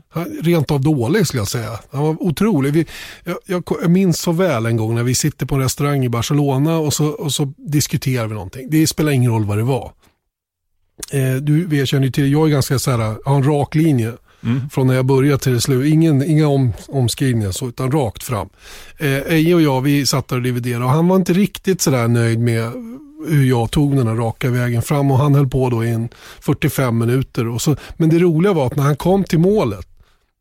[0.10, 1.80] Han, rent av dålig skulle jag säga.
[1.92, 2.74] Han var otrolig.
[2.74, 2.86] Vi,
[3.24, 6.78] jag, jag, minns så väl en gång när vi sitter på en restaurang i Barcelona
[6.78, 8.68] och så, och så diskuterar vi någonting.
[8.70, 9.92] Det spelar ingen roll vad det var.
[11.12, 14.14] Eh, du vet, känner ju till, jag är ganska så här, har en rak linje.
[14.72, 15.94] Från när jag började till slut.
[15.94, 18.50] Ingen, inga om, omskrivningar så, utan rakt fram.
[18.98, 22.08] Eh, Eje och jag, vi satt där och dividerade och han var inte riktigt sådär
[22.08, 22.72] nöjd med
[23.28, 26.10] hur jag tog den här raka vägen fram och han höll på då i en
[26.42, 27.48] 45 minuter.
[27.48, 29.88] Och så, men det roliga var att när han kom till målet,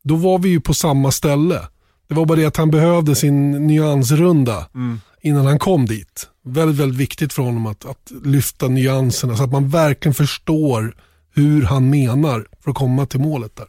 [0.03, 1.59] då var vi ju på samma ställe.
[2.07, 4.67] Det var bara det att han behövde sin nyansrunda
[5.21, 6.29] innan han kom dit.
[6.45, 10.95] Väldigt, väldigt viktigt för honom att, att lyfta nyanserna så att man verkligen förstår
[11.35, 13.67] hur han menar för att komma till målet där.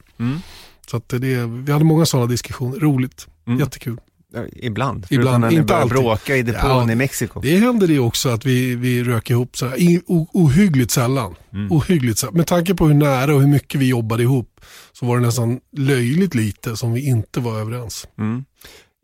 [0.91, 3.27] Så att det, vi hade många sådana diskussioner, roligt,
[3.61, 3.99] jättekul.
[4.35, 5.07] Ja, ibland.
[5.11, 5.91] Ibland, inte alltid.
[5.91, 7.41] bråka i depån Ja, i Mexiko.
[7.41, 11.35] Det hände det också att vi, vi rök ihop så här, i, o, ohyggligt sällan.
[11.71, 12.37] Ohyggligt sällan.
[12.37, 14.61] Med tanke på hur nära och hur mycket vi jobbade ihop
[14.93, 18.09] så var det nästan löjligt lite som vi inte var överens.
[18.19, 18.45] Mm.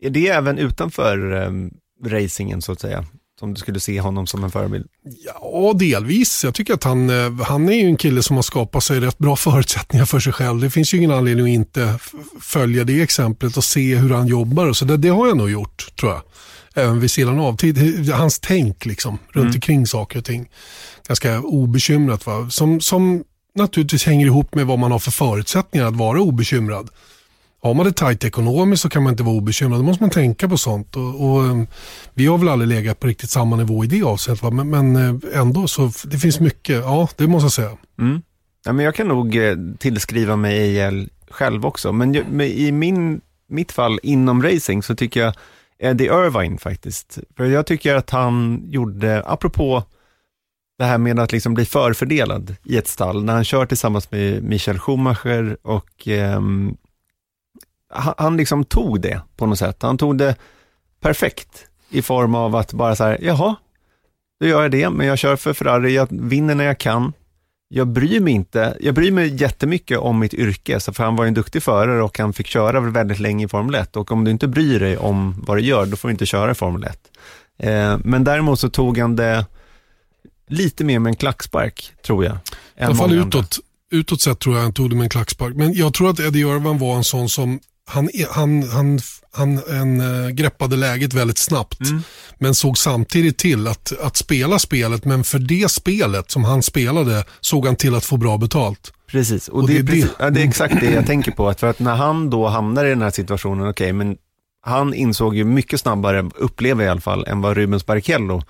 [0.03, 1.71] Är det även utanför um,
[2.05, 3.05] racingen så att säga?
[3.41, 4.85] Som du skulle se honom som en förebild?
[5.25, 6.43] Ja, delvis.
[6.43, 9.17] Jag tycker att han, eh, han är ju en kille som har skapat sig rätt
[9.17, 10.61] bra förutsättningar för sig själv.
[10.61, 11.99] Det finns ju ingen anledning att inte
[12.41, 14.67] följa det exemplet och se hur han jobbar.
[14.67, 16.21] Och så det, det har jag nog gjort, tror jag.
[16.73, 17.57] Även vid sidan av.
[17.57, 20.49] Tid, hans tänk liksom, runt omkring saker och ting.
[21.07, 22.25] Ganska obekymrat.
[22.25, 22.49] Va?
[22.49, 23.23] Som, som
[23.55, 26.89] naturligtvis hänger ihop med vad man har för förutsättningar att vara obekymrad.
[27.63, 29.79] Har man det tajt ekonomiskt så kan man inte vara obekymrad.
[29.79, 30.95] Då måste man tänka på sånt.
[30.95, 31.63] Och, och, eh,
[32.13, 34.53] vi har väl aldrig legat på riktigt samma nivå i det avseendet.
[34.53, 37.77] Men, men eh, ändå så det finns mycket, ja det måste jag säga.
[37.99, 38.21] Mm.
[38.65, 43.21] Ja, men jag kan nog eh, tillskriva mig EL själv också, men men i min,
[43.47, 45.33] mitt fall inom racing så tycker jag
[45.79, 47.17] Eddie Irvine faktiskt.
[47.37, 49.83] För jag tycker att han gjorde, apropå
[50.77, 54.43] det här med att liksom bli förfördelad i ett stall, när han kör tillsammans med
[54.43, 56.77] Michael Schumacher och ehm,
[57.91, 59.77] han, han liksom tog det på något sätt.
[59.81, 60.35] Han tog det
[61.01, 63.55] perfekt i form av att bara så här, jaha,
[64.39, 67.13] då gör jag det, men jag kör för Ferrari, jag vinner när jag kan.
[67.73, 71.23] Jag bryr mig inte, jag bryr mig jättemycket om mitt yrke, så för han var
[71.23, 74.23] ju en duktig förare och han fick köra väldigt länge i Formel 1 och om
[74.23, 76.83] du inte bryr dig om vad du gör, då får du inte köra i Formel
[76.83, 76.99] 1.
[77.59, 79.45] Eh, men däremot så tog han det,
[80.51, 82.37] lite mer med en klackspark, tror jag.
[82.77, 83.27] I alla fall andra.
[83.27, 83.59] utåt,
[83.91, 85.55] utåt sett tror jag han tog det med en klackspark.
[85.55, 88.99] Men jag tror att Eddie Irvan var en sån som, han, han, han,
[89.31, 91.79] han en, eh, greppade läget väldigt snabbt.
[92.39, 97.23] Men såg samtidigt till att, att spela spelet, men för det spelet som han spelade
[97.41, 98.93] såg han till att få bra betalt.
[99.07, 100.23] Precis, och, Och det, det är precis, det.
[100.23, 101.49] Ja, det är exakt det jag tänker på.
[101.49, 104.17] Att för att när han då hamnar i den här situationen, okej, men
[104.61, 108.41] han insåg ju mycket snabbare, upplever i alla fall, än vad Rubens Barrichello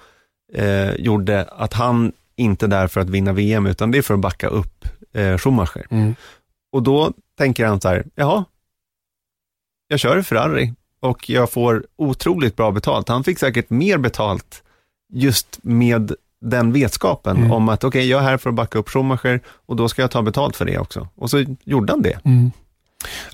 [0.53, 4.13] eh, gjorde, att han inte är där för att vinna VM, utan det är för
[4.13, 5.87] att backa upp eh, Schumacher.
[5.89, 6.15] Mm.
[6.71, 8.45] Och då tänker han så här, jaha,
[9.91, 13.07] jag kör Ferrari och jag får otroligt bra betalt.
[13.07, 14.63] Han fick säkert mer betalt
[15.13, 17.51] just med den vetskapen Mm.
[17.51, 20.11] om att okej, jag är här för att backa upp Schumacher och då ska jag
[20.11, 21.07] ta betalt för det också.
[21.15, 22.19] Och så gjorde han det.
[22.25, 22.51] Mm.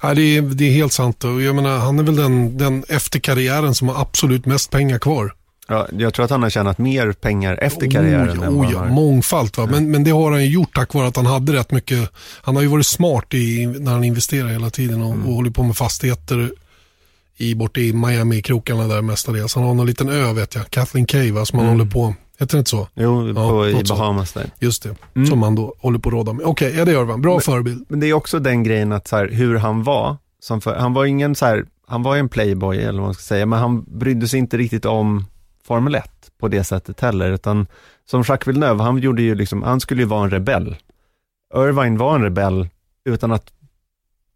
[0.02, 1.24] Ja, det, är, det är helt sant.
[1.24, 5.00] Och jag menar, han är väl den, den efter karriären som har absolut mest pengar
[5.00, 5.34] kvar.
[5.68, 8.86] Ja, jag tror att han har tjänat mer pengar efter karriären Oh, oh, ja, har.
[8.90, 9.58] mångfalt.
[9.58, 9.66] Va?
[9.66, 12.10] Men, men det har han ju gjort tack vare att han hade rätt mycket.
[12.42, 15.28] Han har ju varit smart i, när han investerar hela tiden och, Mm.
[15.28, 16.52] och håller på med fastigheter
[17.38, 19.56] i, borta i Miami-krokarna där mestadels.
[19.56, 21.80] Han har någon liten ö vet jag, Kathleen Cay va, som han Mm.
[21.80, 22.88] håller på, heter det inte så?
[22.96, 23.84] Jo, Ja, på, i.
[23.90, 24.46] Bahamas där.
[24.60, 25.28] Just det, Mm.
[25.28, 26.46] som han då håller på att råda med.
[26.46, 27.22] Okej, ja det gör han.
[27.22, 27.86] Bra förebild.
[27.90, 30.94] Men det är också den grejen att så här, hur han var, som för, han
[30.94, 33.60] var ingen så här, han var ju en playboy eller vad man ska säga, men
[33.60, 35.26] han brydde sig inte riktigt om
[35.68, 37.68] Formel 1 på det sättet heller, utan
[38.06, 40.76] som Jacques Villeneuve, han gjorde ju liksom, han skulle ju vara en rebell.
[41.56, 42.68] Irvine var en rebell
[43.06, 43.52] utan att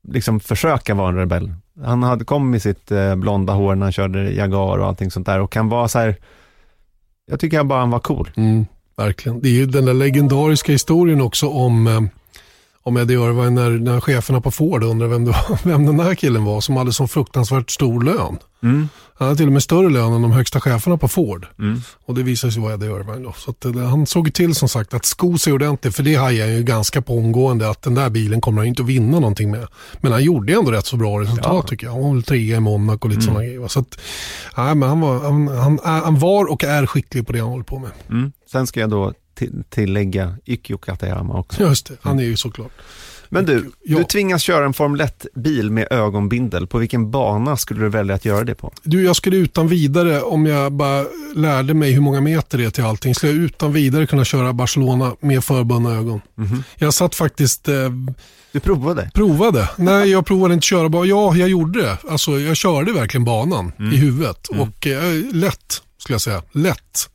[0.08, 1.54] liksom försöka vara en rebell.
[1.84, 5.26] Han hade kommit med sitt eh, blonda hår när han körde Jaguar och allting sånt
[5.26, 6.16] där och kan vara så här,
[7.26, 8.32] jag tycker han bara han var cool.
[8.36, 8.66] Mm,
[8.98, 9.42] verkligen.
[9.42, 12.02] Det är ju den där legendariska historien också om, eh,
[12.82, 16.16] om Eddie Irvine när, när cheferna på Ford undrade vem, det var, vem den här
[16.16, 18.38] killen var som hade så fruktansvärt stor lön.
[18.64, 18.90] Mm.
[19.22, 21.48] Han hade till och med större lön än de högsta cheferna på Ford.
[21.60, 21.82] Mm.
[22.06, 23.34] Och det visade sig vara Eddie Irvine då.
[23.38, 26.50] Så att, eh, han såg till som sagt att sko sig ordentligt, för det hajade
[26.52, 29.52] han ju ganska på omgående att den där bilen kommer han inte att vinna någonting
[29.52, 29.68] med.
[30.00, 31.62] Men han gjorde ändå rätt så bra resultat Ja.
[31.68, 31.94] tycker jag.
[31.94, 33.68] Han var väl trea i Monaco och lite sådana grejer.
[33.68, 34.00] Så att,
[34.58, 37.64] nej, men han, var, han, han, han var och är skicklig på det han håller
[37.64, 37.92] på med.
[38.10, 38.32] Mm.
[38.52, 41.64] Sen ska jag då ti- tillägga Ikkyo Katayama också.
[41.64, 42.72] Just det, han är ju såklart.
[43.34, 43.98] Men du, Ja.
[43.98, 46.68] du tvingas köra en Formel 1-bil med ögonbindel.
[46.68, 48.74] På vilken bana skulle du välja att göra det på?
[48.84, 52.70] Du, jag skulle utan vidare, om jag bara lärde mig hur många meter det är
[52.70, 56.22] till allting, skulle jag utan vidare kunna köra Barcelona med förbundna ögon.
[56.76, 57.76] Jag satt faktiskt, eh,
[58.52, 59.12] Du provade?
[59.14, 59.70] provade.
[59.78, 61.06] Nej, jag provade inte köra bara.
[61.06, 61.98] Ja, jag gjorde det.
[62.10, 64.48] Alltså, jag körde verkligen banan i huvudet.
[64.48, 66.44] Och eh, lätt, skulle jag säga.
[66.52, 67.10] Lätt.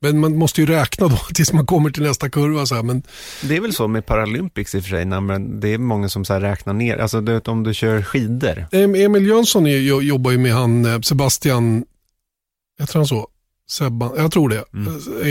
[0.00, 2.66] Men man måste ju räkna då tills man kommer till nästa kurva.
[2.66, 2.82] Så här.
[2.82, 3.02] Men
[3.42, 6.24] Det är väl så med Paralympics i och för sig, man, det är många som
[6.24, 8.66] så här räknar ner, alltså du vet om du kör skidor.
[8.72, 11.84] Em- Emil Jönsson är, jo- jobbar ju med han eh, Sebastian,
[12.78, 13.28] jag tror han så,
[13.70, 14.64] Sebban, jag tror det,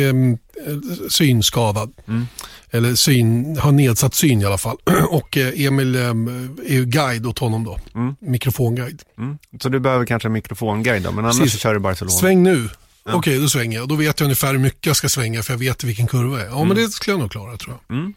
[0.09, 0.31] em,
[0.67, 0.77] eh,
[1.09, 1.93] synskadad.
[2.07, 2.27] Mm.
[2.71, 4.77] Eller syn, har nedsatt syn i alla fall.
[5.09, 6.27] Och eh, Emil em,
[6.67, 8.15] är ju guide åt honom då, Mm.
[8.19, 9.01] mikrofonguide.
[9.17, 9.37] Mm.
[9.61, 11.59] Så du behöver kanske en mikrofonguide då, men annars Precis.
[11.61, 12.17] kör du Barcelona.
[12.17, 12.69] Sväng nu.
[13.15, 13.87] Okej, då svänger jag.
[13.87, 16.41] Då vet jag ungefär hur mycket jag ska svänga för jag vet vilken kurva det
[16.43, 16.47] är.
[16.47, 16.67] Ja, Mm.
[16.67, 17.97] men det skulle jag nog klara tror jag.
[17.97, 18.13] Mm.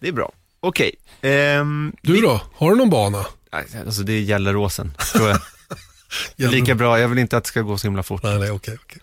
[0.00, 0.32] Det är bra.
[0.60, 0.94] Okej.
[1.22, 2.40] Ehm, Du då?
[2.54, 3.26] Har du någon bana?
[3.86, 5.40] alltså det är Gelleråsen, tror jag.
[6.36, 8.22] Gäller- Lika bra, jag vill inte att det ska gå så himla fort.
[8.22, 8.76] Nej, nej, okej.
[8.84, 9.00] okej.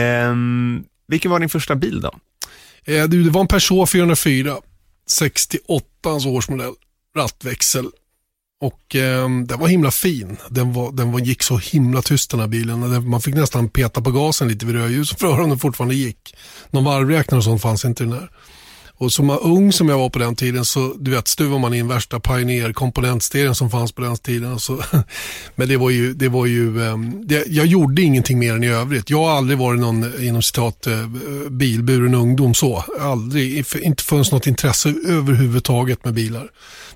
[0.00, 2.14] Ehm, vilken var din första bil då?
[2.84, 4.56] Eh, du, det var en Peugeot 404,
[5.06, 5.86] 68
[6.26, 6.72] årsmodell,
[7.16, 7.86] rattväxel.
[8.64, 10.36] Och eh, den var himla fin.
[10.50, 13.08] Den, var, den var, gick så himla tyst den här bilen.
[13.10, 15.94] Man fick nästan peta på gasen lite vid rödljus för att höra om den fortfarande
[15.94, 16.34] gick.
[16.70, 18.30] Någon varvräknare och sånt fanns inte i den här.
[18.96, 21.88] Och som ung som jag var på den tiden så du vet stuvar man in
[21.88, 24.60] värsta Pioneer komponentserien som fanns på den tiden.
[24.60, 24.82] Så,
[25.54, 28.68] men det var ju, det var ju ehm, det, jag gjorde ingenting mer än i
[28.68, 29.10] övrigt.
[29.10, 31.06] Jag har aldrig varit någon inom citat eh,
[31.50, 32.84] bilburen ungdom så.
[33.00, 36.48] Aldrig, inte funnits något intresse överhuvudtaget med bilar.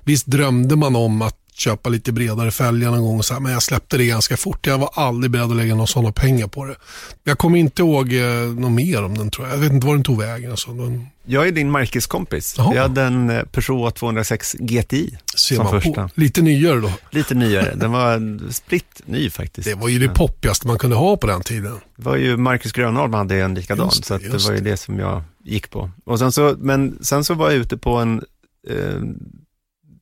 [0.03, 3.51] Visst drömde man om att köpa lite bredare fälgar någon gång och så här, men
[3.51, 4.67] jag släppte det ganska fort.
[4.67, 6.75] Jag var aldrig beredd att lägga några sådana pengar på det.
[7.23, 8.23] Jag kommer inte ihåg eh,
[8.57, 9.55] något mer om den tror jag.
[9.55, 10.51] Jag vet inte var den tog vägen.
[10.51, 10.71] Alltså.
[10.73, 12.55] Den, Jag är din Marcus-kompis.
[12.57, 12.75] Jaha.
[12.75, 16.07] Jag hade en eh, Peugeot 206 GTI ser som man första.
[16.07, 16.09] på.
[16.21, 16.91] Lite nyare då.
[17.11, 17.75] Lite nyare.
[17.75, 19.67] Den var spritt ny faktiskt.
[19.67, 21.75] Det var ju det poppigaste man kunde ha på den tiden.
[21.95, 24.77] Det var ju Marcus Grönholm hade en likadan, Just det, så det var ju det
[24.77, 25.89] som jag gick på.
[26.05, 28.23] Och sen så, men sen så var jag ute på en,
[28.69, 28.75] eh,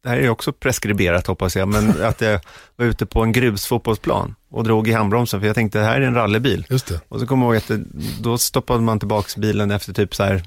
[0.08, 2.40] det här är också preskriberat hoppas jag, men att jag
[2.76, 6.06] var ute på en grusfotbollsplan och drog i handbromsen för jag tänkte det här är
[6.08, 6.66] en rallybil.
[6.70, 7.02] Just det.
[7.10, 7.84] Och så kommer jag ihåg att det,
[8.22, 10.42] då stoppade man tillbaka bilen efter typ så här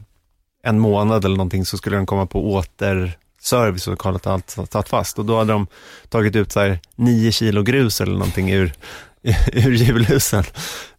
[0.65, 4.89] en månad eller någonting så skulle den komma på återservice och kollat att allt satt
[4.89, 5.19] fast.
[5.19, 5.67] Och då hade de
[6.09, 8.73] tagit ut så här nio kilo grus eller någonting ur,
[9.53, 10.45] ur hjulhusen.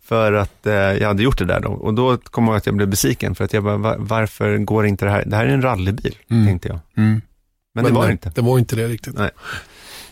[0.03, 1.69] för att eh, jag hade gjort det där då.
[1.69, 4.85] Och då kom jag att jag blev besviken för att jag bara, "Va- varför går
[4.85, 5.23] inte det här?
[5.25, 6.45] Det här är en rallybil, Mm.
[6.47, 6.79] tänkte jag.
[6.97, 7.21] Mm.
[7.75, 8.31] Men, det var det nej, inte.
[8.35, 9.13] Det var inte det riktigt.
[9.13, 9.29] Nej.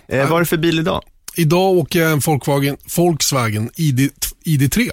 [0.07, 1.03] Eh, vad är det för bil idag?
[1.35, 4.11] Idag åker jag en Volkswagen, Volkswagen ID,
[4.45, 4.91] ID3.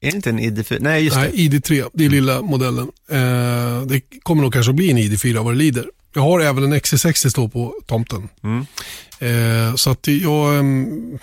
[0.00, 0.78] Är det inte en ID4?
[0.80, 2.90] Nej, just Nej, ID3, det är lilla modellen.
[3.10, 5.90] Eh, det kommer nog kanske att bli en ID4 vad det lider.
[6.12, 8.28] Jag har även en XC60 stå på tomten.
[8.40, 8.48] det.
[8.48, 9.68] Mm.
[9.68, 10.58] Eh, så att jag...
[10.58, 11.18] ehm,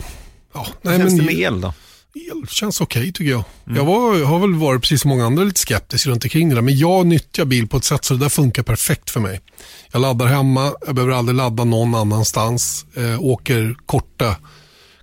[0.53, 1.73] ja, Hur nej, känns men det med el då?
[2.15, 3.43] El känns okej tycker jag.
[3.65, 3.77] Mm.
[3.77, 6.61] Jag var, har väl varit precis som många andra lite skeptisk runt omkring det där.
[6.61, 9.41] Men jag nyttjar bil på ett sätt så det där funkar perfekt för mig.
[9.91, 12.85] Jag laddar hemma, jag behöver aldrig ladda någon annanstans.
[12.95, 14.35] Eh, åker korta,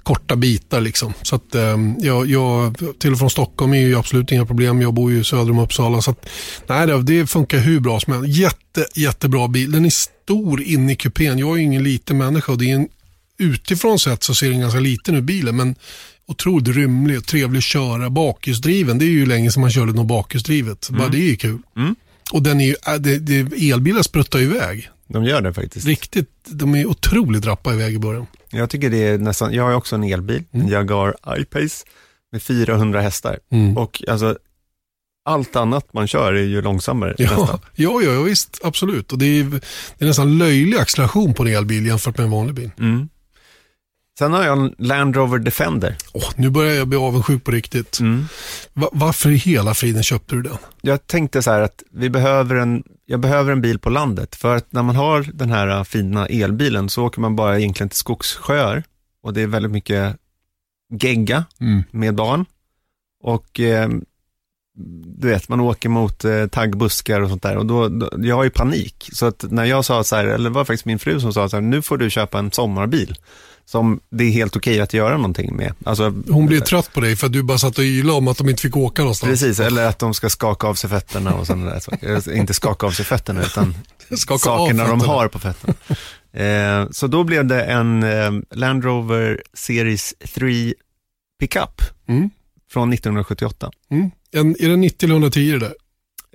[0.03, 1.13] korta bitar liksom.
[1.23, 4.83] Så att eh, jag, jag, till och från Stockholm är ju absolut inga problem.
[4.83, 6.03] Jag bor ju söder om Uppsala.
[6.03, 6.29] Så att,
[6.67, 8.39] nej, det, det funkar hur bra som helst.
[8.39, 9.71] Jätte, jättebra bil.
[9.71, 11.39] Den är stor inne i kupén.
[11.39, 12.89] Jag är ju ingen liten människa och det är en,
[13.39, 15.57] utifrån sett så ser den ganska liten ut bilen.
[15.57, 15.75] Men
[16.27, 18.11] otroligt rymlig och trevlig att köra.
[18.11, 20.89] Bakhjulsdriven, det är ju länge sedan man körde något bakhjulsdrivet.
[20.91, 21.59] Bara det är ju kul.
[21.77, 21.95] Mm.
[22.33, 24.91] Och den är ju, äh, det, det, elbilar spruttar iväg.
[25.09, 25.87] De gör det faktiskt.
[25.87, 28.27] Riktigt, de är otroligt rappa iväg i början.
[28.51, 31.87] Jag tycker det är nästan, jag har också en elbil, en Jaguar I-Pace
[32.33, 33.39] med 400 hästar.
[33.53, 33.77] Mm.
[33.77, 34.39] Och alltså,
[35.25, 37.61] allt annat man kör är ju långsammare Ja, nästan.
[37.75, 39.13] ja, ja, visst, absolut.
[39.13, 39.45] Och det är,
[39.99, 42.71] det är nästan löjlig acceleration på en elbil jämfört med en vanlig bil.
[42.79, 43.09] Mm.
[44.19, 45.97] Sen har jag en Land Rover Defender.
[46.13, 48.01] Åh, nu börjar jag bli avundsjuk på riktigt.
[48.01, 48.25] Mm.
[48.73, 50.57] Va, varför i hela friden köpte du den?
[50.81, 54.37] Jag tänkte så här att vi behöver en, jag behöver en bil på landet.
[54.37, 57.99] För att när man har den här fina elbilen så åker man bara egentligen till
[57.99, 58.83] skogssjöar.
[59.23, 60.17] Och det är väldigt mycket
[61.01, 61.45] gegga
[61.91, 62.45] med barn.
[63.23, 63.89] Och eh,
[65.19, 67.57] du vet, man åker mot eh, taggbuskar och sånt där.
[67.57, 69.09] Och då, då, jag har ju panik.
[69.13, 71.49] Så att när jag sa så här, eller det var faktiskt min fru som sa
[71.49, 73.17] så här, nu får du köpa en sommarbil.
[73.65, 75.75] Som det är helt okej att göra någonting med.
[75.85, 78.39] Alltså, Hon blev trött på dig för att du bara satt och ylade om att
[78.39, 79.31] de inte fick åka någonstans.
[79.31, 82.33] Precis, eller att de ska skaka av sig fötterna och sådana där saker.
[82.37, 83.75] Inte skaka av sig fötterna, utan
[84.17, 85.75] Skaka sakerna de har på fötterna.
[86.33, 90.75] Eh, så då blev det en eh, Land Rover Series 3
[91.41, 92.31] Pickup Mm.
[92.73, 93.71] från 1978.
[93.91, 94.11] Mm.
[94.33, 95.75] En, är det 90 eller 110 det där?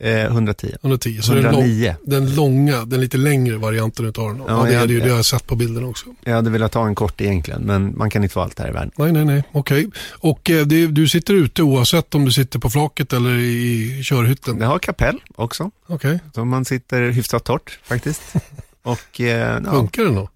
[0.01, 0.75] Eh, 110.
[0.81, 1.21] 110.
[1.21, 1.95] Så det är den, lång, 109.
[2.05, 4.43] den långa, den lite längre varianten utav den.
[4.47, 4.99] Ja, det är jag- det ju.
[4.99, 6.05] Det har jag sett på bilden också.
[6.23, 8.71] Jag hade velat ha en kort egentligen, men man kan inte få allt här i
[8.71, 8.91] världen.
[8.97, 9.43] Nej, nej, nej.
[9.51, 9.89] Okej.
[10.19, 14.59] Och eh, det, du sitter ute oavsett om du sitter på flaket eller i körhytten?
[14.59, 16.19] Det har kapell också, Okej.
[16.35, 18.21] så man sitter hyfsat torrt faktiskt.
[18.83, 20.29] Och eh, ja, Funkar den då?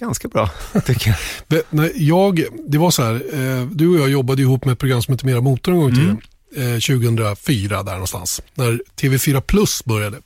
[0.00, 0.50] ganska bra,
[0.86, 1.16] tycker
[1.48, 1.62] jag.
[1.70, 5.02] Nej, jag, det var så här, eh, du och jag jobbade ihop med ett program
[5.02, 6.20] som heter Mera Motor en gång i tiden.
[6.56, 8.42] Eh, 2004 där någonstans.
[8.54, 10.18] När TV4 Plus började.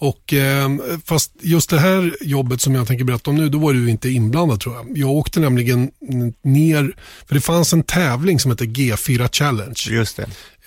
[0.00, 0.68] Och, eh,
[1.04, 4.10] fast just det här jobbet som jag tänker berätta om nu, då var du inte
[4.10, 4.98] inblandad tror jag.
[4.98, 5.90] Jag åkte nämligen
[6.42, 9.86] ner, för det fanns en tävling som hette G4 Challenge.
[9.88, 10.22] Just det.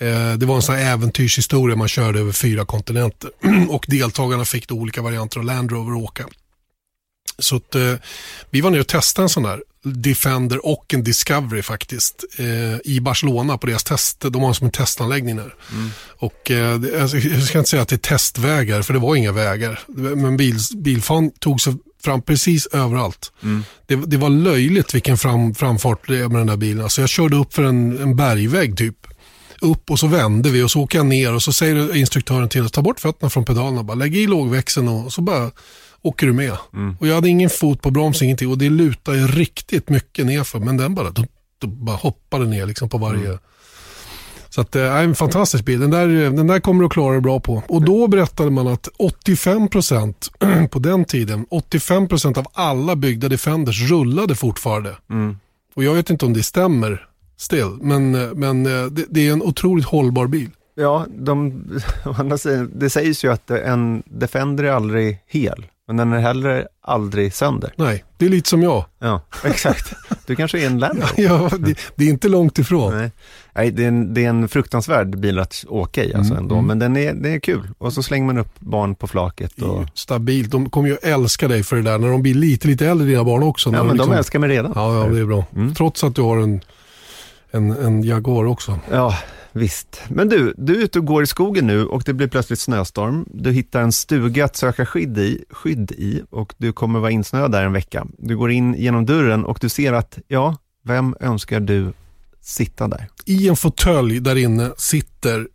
[0.06, 3.30] Eh, Det var en sån här äventyrshistoria, man körde över fyra kontinenter.
[3.68, 6.26] och deltagarna fick då olika varianter av Land Rover att åka.
[7.38, 7.94] Så att, eh,
[8.50, 13.00] vi var nere och testade en sån där Defender och en Discovery faktiskt eh, i
[13.00, 14.20] Barcelona på deras test.
[14.20, 15.54] De har som en testanläggning där.
[16.18, 19.16] Och, eh, det, alltså, jag ska inte säga att det är testvägar, för det var
[19.16, 19.80] inga vägar.
[20.16, 23.32] Men bil, bilfan tog sig fram precis överallt.
[23.86, 26.82] Det, det var löjligt vilken fram, framfart det är med den där bilen.
[26.82, 28.96] Alltså jag körde upp för en, en bergvägg typ.
[29.60, 32.66] Upp och så vände vi och så åker jag ner och så säger instruktören till
[32.66, 33.82] att ta bort fötterna från pedalerna.
[33.82, 35.50] Bara, lägg i lågväxeln och så bara
[36.02, 36.52] åker du med.
[36.98, 38.48] Och jag hade ingen fot på bromsen, ingenting.
[38.48, 40.58] Och det lutade ju riktigt mycket nerför.
[40.58, 41.24] Men den bara, då,
[41.58, 43.38] då bara hoppade ner liksom på varje...
[44.48, 45.80] Så att, det är en fantastisk bil.
[45.80, 47.62] Den där, den där kommer du att klara dig bra på.
[47.68, 54.34] Och då berättade man att 85% på den tiden, 85% av alla byggda Defenders rullade
[54.34, 54.96] fortfarande.
[55.74, 59.42] Och jag vet inte om det stämmer still, men, men eh, det, det är en
[59.42, 60.50] otroligt hållbar bil.
[60.74, 61.64] Ja, de,
[62.74, 67.72] det sägs ju att en Defender är aldrig hel, men den är heller aldrig sönder.
[67.76, 68.84] Nej, det är lite som jag.
[68.98, 69.92] Ja, exakt.
[70.26, 71.02] Du kanske är en Land?
[71.16, 72.98] Ja, det, det är inte långt ifrån.
[72.98, 73.10] Nej,
[73.52, 76.54] Nej det, är en, det är en fruktansvärd bil att åka i alltså Mm, ändå,
[76.54, 76.66] mm.
[76.66, 77.68] men den är, den är kul.
[77.78, 79.62] Och så slänger man upp barn på flaket.
[79.62, 80.50] Och, Stabilt.
[80.50, 83.24] De kommer ju älska dig för det där när de blir lite, lite äldre, dina
[83.24, 83.70] barn också.
[83.70, 84.72] ja, men de liksom- älskar mig redan.
[84.74, 85.44] Ja, ja, det är bra.
[85.56, 85.74] Mm.
[85.74, 86.60] Trots att du har en,
[87.50, 88.78] en, en Jaguar också.
[88.90, 89.18] Ja,
[89.52, 90.02] visst.
[90.08, 93.26] Men du, du är ute och går i skogen nu och det blir plötsligt snöstorm.
[93.30, 97.52] Du hittar en stuga att söka skydd i, skydd i och du kommer vara insnöad
[97.52, 98.06] där en vecka.
[98.18, 101.92] Du går in genom dörren och du ser att, ja, vem önskar du
[102.40, 103.08] sitta där?
[103.24, 105.48] I en fåtölj där inne sitter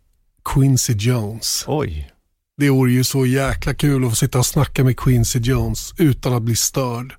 [0.54, 1.64] Quincy Jones.
[1.66, 2.10] Oj.
[2.56, 6.32] Det vore ju så jäkla kul att få sitta och snacka med Quincy Jones utan
[6.34, 7.14] att bli störd.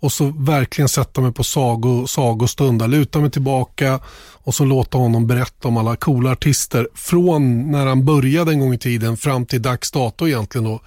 [0.00, 4.00] Och så verkligen sätta mig på sago, sagostund, luta mig tillbaka
[4.32, 8.74] och så låta honom berätta om alla coola artister från när han började en gång
[8.74, 10.80] i tiden fram till dags dato egentligen då.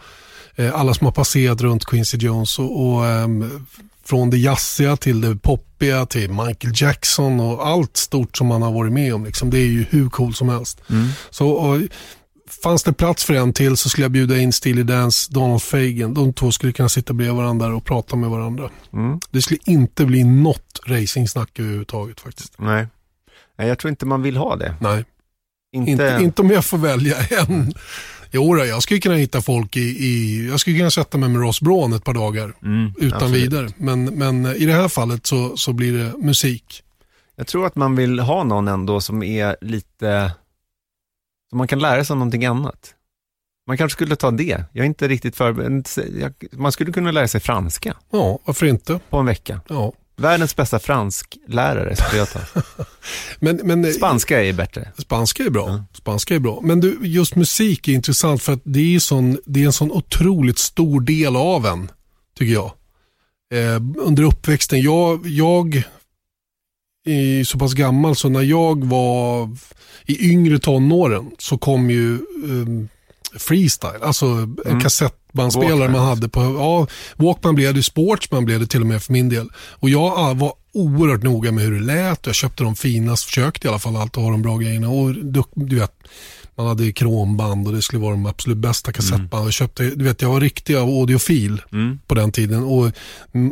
[0.55, 3.65] Eh, alla som har passerat runt Quincy Jones och, och um,
[4.05, 8.71] från det jazziga till det poppiga till Michael Jackson och allt stort som man har
[8.71, 9.25] varit med om.
[9.25, 9.49] Liksom.
[9.49, 10.81] Det är ju hur cool som helst.
[10.89, 11.07] Mm.
[11.29, 11.81] Så, och,
[12.63, 16.13] fanns det plats för en till så skulle jag bjuda in Steely Dance, Donald Fagen.
[16.13, 18.69] De två skulle kunna sitta bredvid varandra och prata med varandra.
[18.93, 19.19] Mm.
[19.31, 22.53] Det skulle inte bli något racingsnack överhuvudtaget faktiskt.
[22.57, 22.87] Nej.
[23.55, 24.75] jag tror inte man vill ha det.
[24.79, 25.05] Nej.
[25.71, 27.73] Inte, inte, inte om jag får välja en.
[28.31, 31.61] Jo, jag skulle kunna hitta folk i, i, jag skulle kunna sätta mig med Ross
[31.61, 33.43] Braun ett par dagar mm, utan absolut.
[33.43, 33.69] vidare.
[33.77, 36.83] Men, men i det här fallet så, så blir det musik.
[37.35, 40.31] Jag tror att man vill ha någon ändå som är lite,
[41.49, 42.95] som man kan lära sig någonting annat.
[43.67, 44.63] Man kanske skulle ta det.
[44.73, 45.87] Jag är inte riktigt förberedd.
[46.51, 47.97] Man skulle kunna lära sig franska.
[48.11, 48.99] Ja, varför inte?
[49.09, 49.61] På en vecka.
[49.67, 49.93] Ja.
[50.15, 52.39] Världens bästa fransklärare skulle jag ta.
[53.39, 54.91] men, men, spanska är bättre.
[54.97, 55.69] Spanska är bra.
[55.69, 55.83] Ja.
[55.93, 56.59] Spanska är bra.
[56.63, 59.91] Men du, just musik är intressant för att det är, sån, det är en sån
[59.91, 61.91] otroligt stor del av en,
[62.37, 62.71] tycker jag.
[63.53, 65.83] Eh, under uppväxten, jag, jag
[67.09, 69.49] är så pass gammal så när jag var
[70.05, 72.85] i yngre tonåren så kom ju eh,
[73.39, 74.79] freestyle, alltså en mm.
[74.79, 79.13] kassettbandspelare man hade på, ja, Walkman blev det, Sportsman blev det till och med för
[79.13, 79.49] min del.
[79.55, 83.69] Och jag var oerhört noga med hur det lät, jag köpte de finaste, försökte i
[83.69, 84.89] alla fall alltid ha de bra grejerna.
[84.89, 85.93] Och du, du vet,
[86.59, 89.33] man hade kromband och det skulle vara de absolut bästa kassettband.
[89.33, 89.43] Mm.
[89.43, 91.99] Jag köpte, du vet, jag var riktig audiofil mm.
[92.07, 92.63] på den tiden.
[92.63, 92.91] Och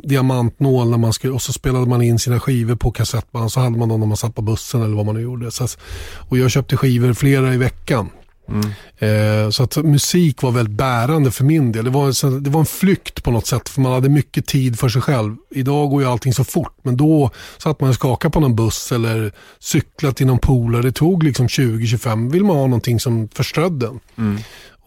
[0.03, 3.51] diamantnål när man skulle, och så spelade man in sina skivor på kassettband.
[3.51, 5.51] Så hade man dem när man satt på bussen eller vad man nu gjorde.
[5.51, 5.67] Så,
[6.29, 8.09] och jag köpte skivor flera i veckan.
[8.49, 9.51] Mm.
[9.51, 11.85] Så att musik var väldigt bärande för min del.
[11.85, 14.79] Det var, en, det var en flykt på något sätt för man hade mycket tid
[14.79, 15.35] för sig själv.
[15.51, 18.91] Idag går ju allting så fort men då satt man och skakade på någon buss
[18.91, 20.81] eller cyklade till någon polare.
[20.81, 22.31] Det tog liksom 20-25.
[22.31, 23.89] Vill man ha någonting som förströdde.
[24.17, 24.37] Mm.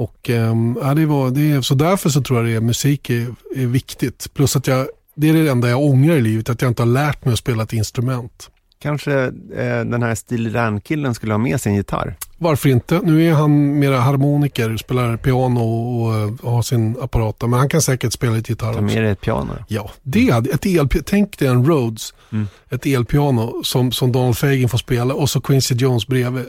[0.01, 3.67] Och, äh, det var, det, så därför så tror jag det är, musik är, är
[3.67, 4.35] viktigt.
[4.35, 6.89] Plus att jag, det är det enda jag ångrar i livet, att jag inte har
[6.89, 8.51] lärt mig att spela ett instrument.
[8.83, 9.13] Kanske
[9.57, 12.17] eh, den här Steel killen skulle ha med sig en gitarr?
[12.43, 13.01] Varför inte?
[13.03, 17.41] Nu är han mera harmoniker, spelar piano och, och, och har sin apparat.
[17.41, 20.51] Men han kan säkert spela lite gitarr Ta med dig ett piano Ja, det hade,
[20.51, 22.49] ett el, tänk dig en Rhodes, mm.
[22.71, 26.47] ett elpiano som, som Donald Fagen får spela och så Quincy Jones bredvid.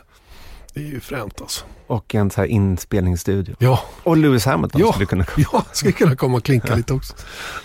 [0.73, 1.65] Det är ju fränt alltså.
[1.87, 3.55] Och en så här inspelningsstudio.
[3.59, 3.79] Ja.
[4.03, 4.91] Och Lewis Hamilton ja.
[4.91, 5.45] skulle kunna komma.
[5.53, 7.13] Ja, skulle kunna komma och klinka lite också.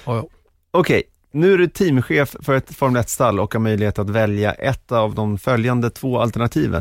[0.07, 0.27] Ja, ja.
[0.71, 4.93] Okej, nu är du teamchef för ett Formel 1-stall och har möjlighet att välja ett
[4.93, 6.81] av de följande två alternativen.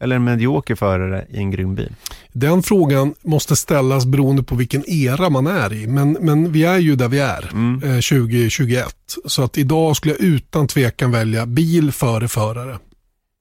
[0.00, 1.92] eller en medioker förare i en grym bil?
[2.32, 5.86] Den frågan måste ställas beroende på vilken era man är i.
[5.86, 7.80] Men, men vi är ju där vi är, mm.
[7.80, 8.84] 2021.
[8.84, 8.90] Eh,
[9.26, 12.78] Så att idag skulle jag utan tvekan välja bil före förare.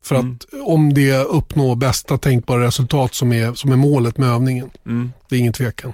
[0.03, 0.31] För mm.
[0.31, 4.69] att om det uppnår bästa tänkbara resultat som är, som är målet med övningen.
[4.85, 5.12] Mm.
[5.29, 5.93] Det är ingen tvekan.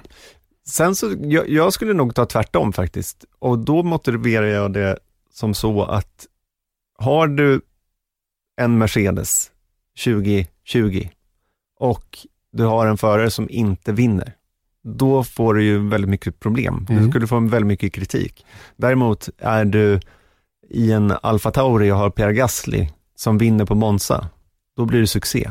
[0.66, 3.24] Sen så, jag, jag, skulle nog ta tvärtom faktiskt.
[3.38, 4.98] Och då motiverar jag det
[5.32, 6.26] som så att
[6.98, 7.60] har du
[8.60, 9.50] en Mercedes
[10.72, 11.08] 2020
[11.80, 12.18] och
[12.52, 14.32] du har en förare som inte vinner,
[14.84, 16.86] då får du ju väldigt mycket problem.
[16.88, 17.04] Mm.
[17.04, 18.46] Du skulle få väldigt mycket kritik.
[18.76, 20.00] Däremot är du
[20.70, 24.28] i en Alfa Tauri och har Pierre Gasly som vinner på Monza,
[24.76, 25.50] då blir det succé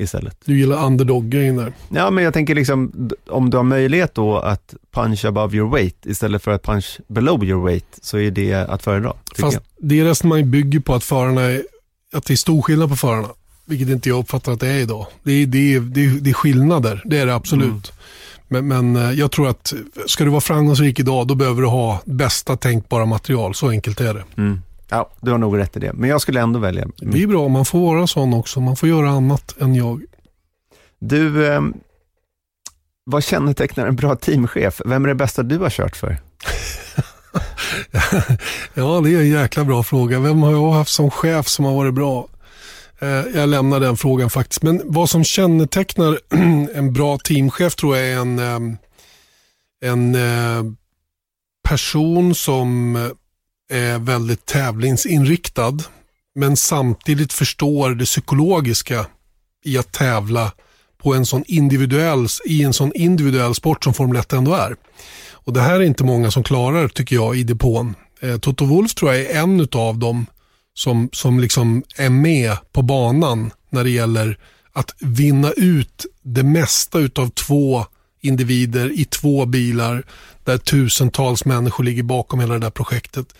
[0.00, 0.38] istället.
[0.44, 1.72] Du gillar underdog-grejen där.
[1.88, 6.06] Ja, men jag tänker liksom, om du har möjlighet då att punch above your weight
[6.06, 9.12] istället för att punch below your weight, så är det att föredra.
[9.38, 9.62] Fast jag.
[9.88, 11.62] det resonemang bygger på att förarna är,
[12.12, 13.28] att det är stor skillnad på förarna.
[13.70, 15.06] Vilket inte jag uppfattar att det är idag.
[15.22, 17.68] Det är, det är, det är, det är skillnader, det är det absolut.
[17.68, 17.82] Mm.
[18.48, 19.72] Men, men eh, jag tror att
[20.06, 23.54] ska du vara framgångsrik idag, då behöver du ha bästa tänkbara material.
[23.54, 24.24] Så enkelt är det.
[24.36, 24.60] Mm.
[24.88, 25.92] Ja, du har nog rätt i det.
[25.92, 26.86] Men jag skulle ändå välja.
[26.96, 28.60] Det är bra, man får vara sån också.
[28.60, 30.02] Man får göra annat än jag.
[30.98, 31.60] Du, eh,
[33.04, 34.80] vad kännetecknar en bra teamchef?
[34.84, 36.16] Vem är det bästa du har kört för?
[38.74, 40.20] ja, det är en jäkla bra fråga.
[40.20, 42.28] Vem har jag haft som chef som har varit bra?
[43.00, 44.62] Eh, jag lämnar den frågan faktiskt.
[44.62, 46.20] Men vad som kännetecknar
[46.74, 48.76] en bra teamchef tror jag är en, ehm,
[49.84, 50.72] en eh,
[51.68, 55.78] person som eh, är väldigt tävlingsinriktad
[56.34, 59.06] men samtidigt förstår det psykologiska
[59.64, 60.52] i att tävla
[61.02, 64.76] på en sån individuell, i en sån individuell sport som Formel 1 ändå är.
[65.32, 67.94] Och Det här är inte många som klarar tycker jag i depån.
[68.40, 70.26] Toto Wolf tror jag är en av dem
[70.74, 74.38] som, som liksom är med på banan när det gäller
[74.72, 77.84] att vinna ut det mesta av två
[78.20, 80.04] individer i två bilar
[80.44, 83.34] där tusentals människor ligger bakom hela det där projektet.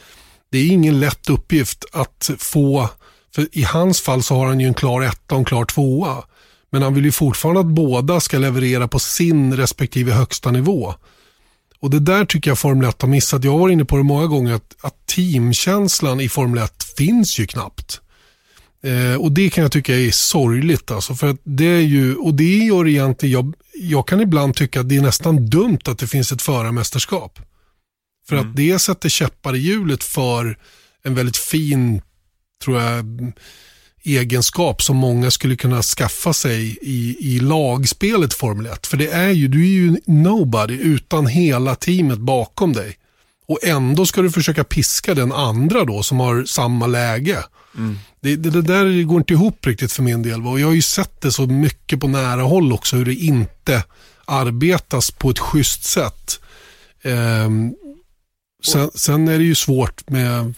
[0.50, 2.88] Det är ingen lätt uppgift att få,
[3.34, 6.24] för i hans fall så har han ju en klar etta och en klar tvåa.
[6.70, 10.94] Men han vill ju fortfarande att båda ska leverera på sin respektive högsta nivå.
[11.80, 13.44] Och det där tycker jag Formel 1 har missat.
[13.44, 17.38] Jag har varit inne på det många gånger att, att teamkänslan i Formel 1 finns
[17.38, 18.00] ju knappt.
[18.82, 20.90] Eh, och det kan jag tycka är sorgligt.
[20.90, 24.80] Alltså, för att det är ju, och det gör egentligen, jag, jag kan ibland tycka
[24.80, 27.38] att det är nästan dumt att det finns ett förarmästerskap.
[28.28, 28.50] För mm.
[28.50, 30.58] att det sätter käppar i hjulet för
[31.02, 32.02] en väldigt fin,
[32.64, 33.04] tror jag,
[34.04, 38.86] egenskap som många skulle kunna skaffa sig i, i lagspelet Formel 1.
[38.86, 42.96] För det är ju, du är ju nobody utan hela teamet bakom dig.
[43.48, 47.38] Och ändå ska du försöka piska den andra då som har samma läge.
[47.76, 47.98] Mm.
[48.20, 50.46] Det, det, det, där går inte ihop riktigt för min del.
[50.46, 53.84] Och jag har ju sett det så mycket på nära håll också hur det inte
[54.24, 56.40] arbetas på ett schysst sätt.
[57.04, 57.74] Um,
[58.62, 60.54] Sen, sen, är det ju svårt med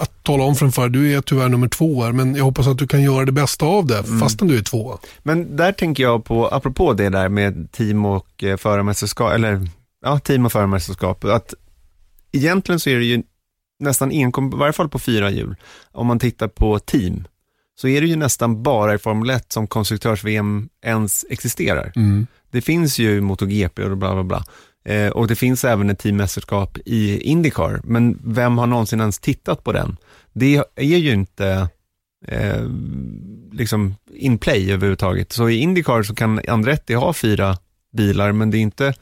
[0.00, 2.66] att tala om för en förare, du är tyvärr nummer två här, men jag hoppas
[2.66, 4.20] att du kan göra det bästa av det, mm.
[4.20, 4.98] fastän du är tvåa.
[5.22, 9.68] Men där tänker jag på, apropå det där med team och eh, förarmästerskap, eller
[10.04, 11.54] ja, team och förarmästerskap, att
[12.32, 13.22] egentligen så är det ju
[13.80, 15.56] nästan enkom, i varje fall på fyra hjul,
[15.92, 17.24] om man tittar på team,
[17.76, 21.92] så är det ju nästan bara i Formel 1 som konstruktörs-VM ens existerar.
[21.96, 22.26] Mm.
[22.50, 24.44] Det finns ju MotoGP och bla bla bla.
[24.84, 29.64] Eh, och det finns även ett teammästerskap i Indycar, men vem har någonsin ens tittat
[29.64, 29.96] på den?
[30.32, 31.68] Det är ju inte
[32.28, 32.62] eh,
[33.52, 35.32] liksom in play överhuvudtaget.
[35.32, 37.58] Så i Indycar så kan Andretti ha fyra
[37.92, 38.94] bilar, men det är inte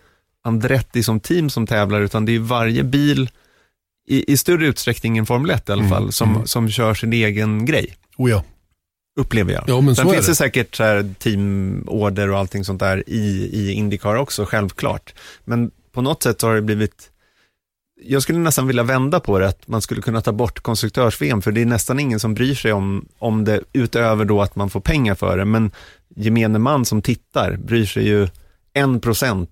[0.44, 3.30] Andretti som team som tävlar, utan det är varje bil
[4.08, 6.46] i, i större utsträckning än Formel 1 i alla mm, fall, som, mm.
[6.46, 7.96] som kör sin egen grej.
[8.16, 8.44] Oh ja.
[9.16, 9.64] Upplever jag.
[9.66, 10.32] Ja, men Sen så finns det.
[10.32, 15.14] det säkert så här teamorder och allting sånt där i, i Indycar också, självklart.
[15.44, 17.10] Men på något sätt har det blivit,
[18.04, 21.52] jag skulle nästan vilja vända på det, att man skulle kunna ta bort konstruktörs-VM, för
[21.52, 24.80] det är nästan ingen som bryr sig om, om det, utöver då att man får
[24.80, 25.44] pengar för det.
[25.44, 25.70] Men
[26.16, 28.28] gemene man som tittar bryr sig ju
[28.74, 29.46] 1%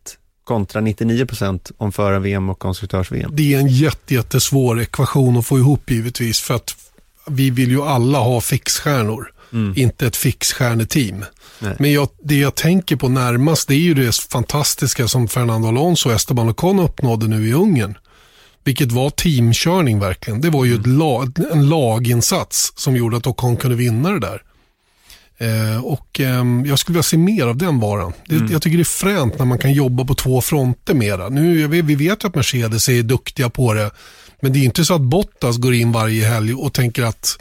[0.45, 3.31] kontra 99% om förar-VM och konstruktörs-VM.
[3.35, 6.77] Det är en jätte, jättesvår ekvation att få ihop givetvis, för att
[7.27, 9.73] vi vill ju alla ha fixstjärnor mm.
[9.77, 11.25] inte ett fixstjärneteam.
[11.79, 16.09] Men jag, det jag tänker på närmast det är ju det fantastiska som Fernando Alonso
[16.09, 17.99] och Esteban Ocon uppnådde nu i Ungern.
[18.65, 20.41] Vilket var teamkörning verkligen.
[20.41, 20.99] Det var ju mm.
[20.99, 24.43] lag, en laginsats som gjorde att Ocon kunde vinna det där.
[25.39, 28.13] Eh, och eh, Jag skulle vilja se mer av den varan.
[28.27, 28.53] Det, mm.
[28.53, 31.29] Jag tycker det är fränt när man kan jobba på två fronter mera.
[31.29, 33.91] Nu, vi vet ju att Mercedes är duktiga på det.
[34.41, 37.39] Men det är inte så att Bottas går in varje helg och tänker att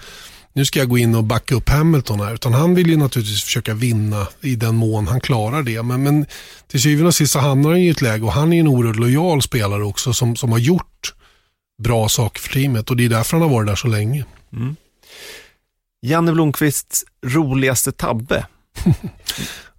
[0.54, 2.34] nu ska jag gå in och backa upp Hamilton här.
[2.34, 5.84] Utan han vill ju naturligtvis försöka vinna i den mån han klarar det.
[5.84, 6.26] Men, men
[6.68, 8.96] till syvende och sist så hamnar han i ett läge och han är en oerhört
[8.96, 11.14] lojal spelare också som, som har gjort
[11.84, 14.26] bra saker för teamet och det är därför han har varit där så länge.
[14.54, 14.76] Mm.
[16.02, 18.46] Janne Blomqvists roligaste tabbe.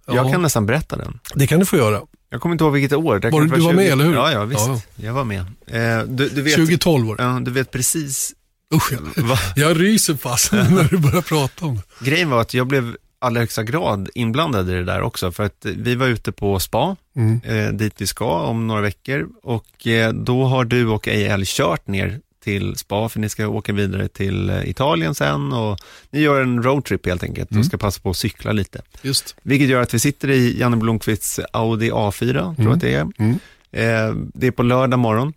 [0.05, 0.15] ja.
[0.15, 1.19] Jag kan nästan berätta den.
[1.35, 2.01] Det kan du få göra.
[2.29, 3.03] Jag kommer inte ihåg vilket år.
[3.31, 3.73] Var, du var 20...
[3.73, 4.13] med, eller hur?
[4.13, 4.67] Ja, ja visst.
[4.67, 4.81] Ja.
[4.95, 5.39] Jag var med.
[5.67, 7.23] Eh, du, du vet, 2012 var det.
[7.23, 8.33] Ja, du vet precis
[8.73, 12.09] Usch, jag, jag ryser fast när du börjar prata om det.
[12.09, 15.65] Grejen var att jag blev allra högsta grad inblandad i det där också, för att
[15.65, 17.41] vi var ute på spa, mm.
[17.43, 21.87] eh, dit vi ska om några veckor, och eh, då har du och AL kört
[21.87, 26.41] ner till spa, för ni ska åka vidare till eh, Italien sen och ni gör
[26.41, 27.59] en roadtrip helt enkelt mm.
[27.59, 28.81] och ska passa på att cykla lite.
[29.01, 29.35] Just.
[29.43, 32.55] Vilket gör att vi sitter i Janne Blomqvists Audi A4, mm.
[32.55, 33.07] tror jag att det är.
[33.17, 33.39] Mm.
[33.71, 35.33] Eh, det är på lördag morgon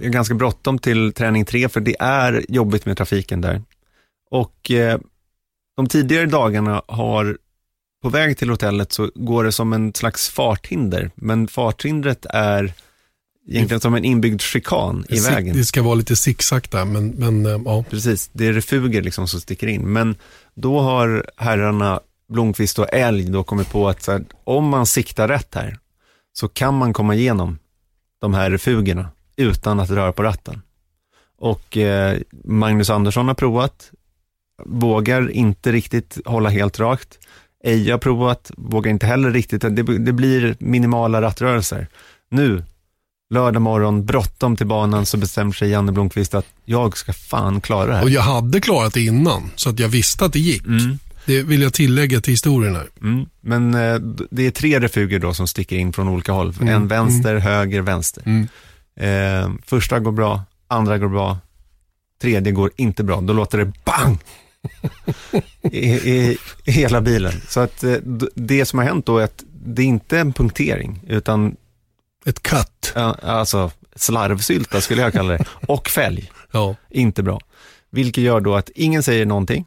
[0.00, 3.62] ganska bråttom till träning tre, för det är jobbigt med trafiken där.
[4.30, 4.98] Och eh,
[5.76, 7.38] de tidigare dagarna har
[8.02, 12.72] på väg till hotellet så går det som en slags farthinder, men farthindret är
[13.48, 15.56] egentligen som en inbyggd chikan i Det- vägen.
[15.56, 17.84] Det ska vara lite zigzag där, men, men eh, ja.
[17.90, 19.92] Precis, det är refuger liksom som sticker in.
[19.92, 20.16] Men
[20.54, 25.54] då har herrarna Blomqvist och Älg då kommit på att här, om man siktar rätt
[25.54, 25.78] här
[26.32, 27.58] så kan man komma igenom
[28.20, 30.62] de här refugerna utan att röra på ratten.
[31.38, 33.90] Och eh, Magnus Andersson har provat,
[34.64, 37.18] vågar inte riktigt hålla helt rakt.
[37.64, 41.86] Eje har provat, vågar inte heller riktigt, det, det blir minimala rattrörelser.
[42.30, 42.64] Nu,
[43.30, 47.86] lördag morgon, bråttom till banan, så bestämmer sig Janne Blomqvist att jag ska fan klara
[47.86, 48.02] det här.
[48.02, 50.66] Och jag hade klarat det innan, så att jag visste att det gick.
[50.66, 50.98] Mm.
[51.26, 52.88] Det vill jag tillägga till historien här.
[53.02, 53.26] Mm.
[53.40, 53.98] Men eh,
[54.30, 56.54] det är tre refuger då som sticker in från olika håll.
[56.60, 58.22] Mm, En vänster, höger, vänster.
[58.96, 61.38] Eh, första går bra, andra går bra,
[62.22, 63.20] tredje går inte bra.
[63.20, 64.18] Då låter det bang
[65.62, 67.32] i, i, i hela bilen.
[67.48, 67.94] Så att eh,
[68.34, 71.56] det som har hänt då är att det är inte en punktering, utan
[72.26, 72.92] Ett cut.
[73.22, 76.30] alltså slarvsylta skulle jag kalla det, och fälg.
[76.52, 76.76] Ja.
[76.90, 77.40] Inte bra.
[77.90, 79.66] Vilket gör då att ingen säger någonting,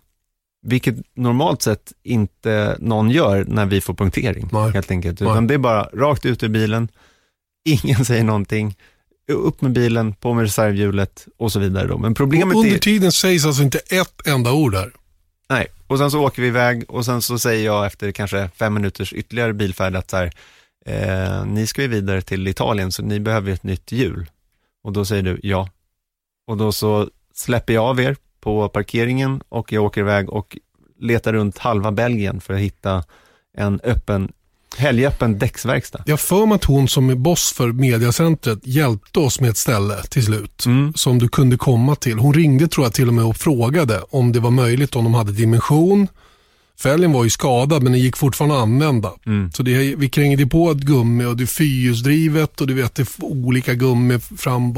[0.61, 4.71] vilket normalt sett inte någon gör när vi får punktering, Nej.
[4.71, 5.19] helt enkelt.
[5.19, 5.30] Nej.
[5.32, 6.88] Utan det är bara rakt ut ur bilen,
[7.65, 8.75] ingen säger någonting,
[9.34, 11.88] upp med bilen, på med reservhjulet och så vidare.
[11.88, 11.97] Då.
[11.97, 12.80] Men problemet Och under är...
[12.80, 14.91] tiden sägs alltså inte ett enda ord där.
[15.49, 18.73] Nej, och sen så åker vi iväg och sen så säger jag efter kanske fem
[18.73, 20.32] minuters ytterligare bilfärd att så här,
[20.86, 24.30] eh, ni ska ju vidare till Italien så ni behöver ett nytt hjul.
[24.84, 25.69] Och då säger du ja.
[26.47, 30.57] Och då så släpper jag av er på parkeringen och jag åker iväg och
[30.99, 33.03] letar runt halva Belgien för att hitta
[33.57, 34.32] en öppen,
[34.78, 36.03] helgöppen däcksverkstad.
[36.05, 40.03] Jag för mig att hon som är boss för mediacentret hjälpte oss med ett ställe
[40.09, 40.65] till slut.
[40.65, 40.93] Mm.
[40.93, 42.17] Som du kunde komma till.
[42.17, 45.13] Hon ringde tror jag till och med och frågade om det var möjligt om de
[45.13, 46.07] hade dimension.
[46.80, 49.11] Fälgen var ju skadad men den gick fortfarande att använda.
[49.26, 49.51] Mm.
[49.51, 53.01] Så det, vi krängde på ett gummi och det är fyrhjulsdrivet och du vet det
[53.01, 54.76] är olika gummi fram.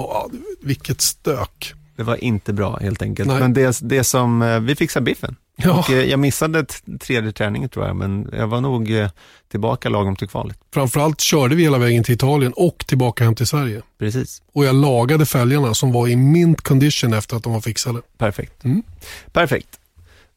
[0.62, 1.74] Vilket stök.
[1.96, 3.28] Det var inte bra helt enkelt.
[3.28, 3.39] Nej.
[3.39, 5.36] Men det, det som, eh, vi fixade biffen.
[5.56, 6.66] Ja, Och, eh, jag missade
[6.99, 9.10] tredje träningen tror jag, men jag var nog eh,
[9.52, 10.58] tillbaka lagom till kvalet.
[10.74, 13.82] framförallt körde vi hela vägen till Italien och tillbaka hem till Sverige.
[13.99, 14.41] Precis.
[14.54, 18.02] Och jag lagade fälgarna som var i mint condition efter att de var fixade.
[18.18, 18.64] Perfekt.
[18.64, 18.84] Mm.
[19.32, 19.80] Perfekt.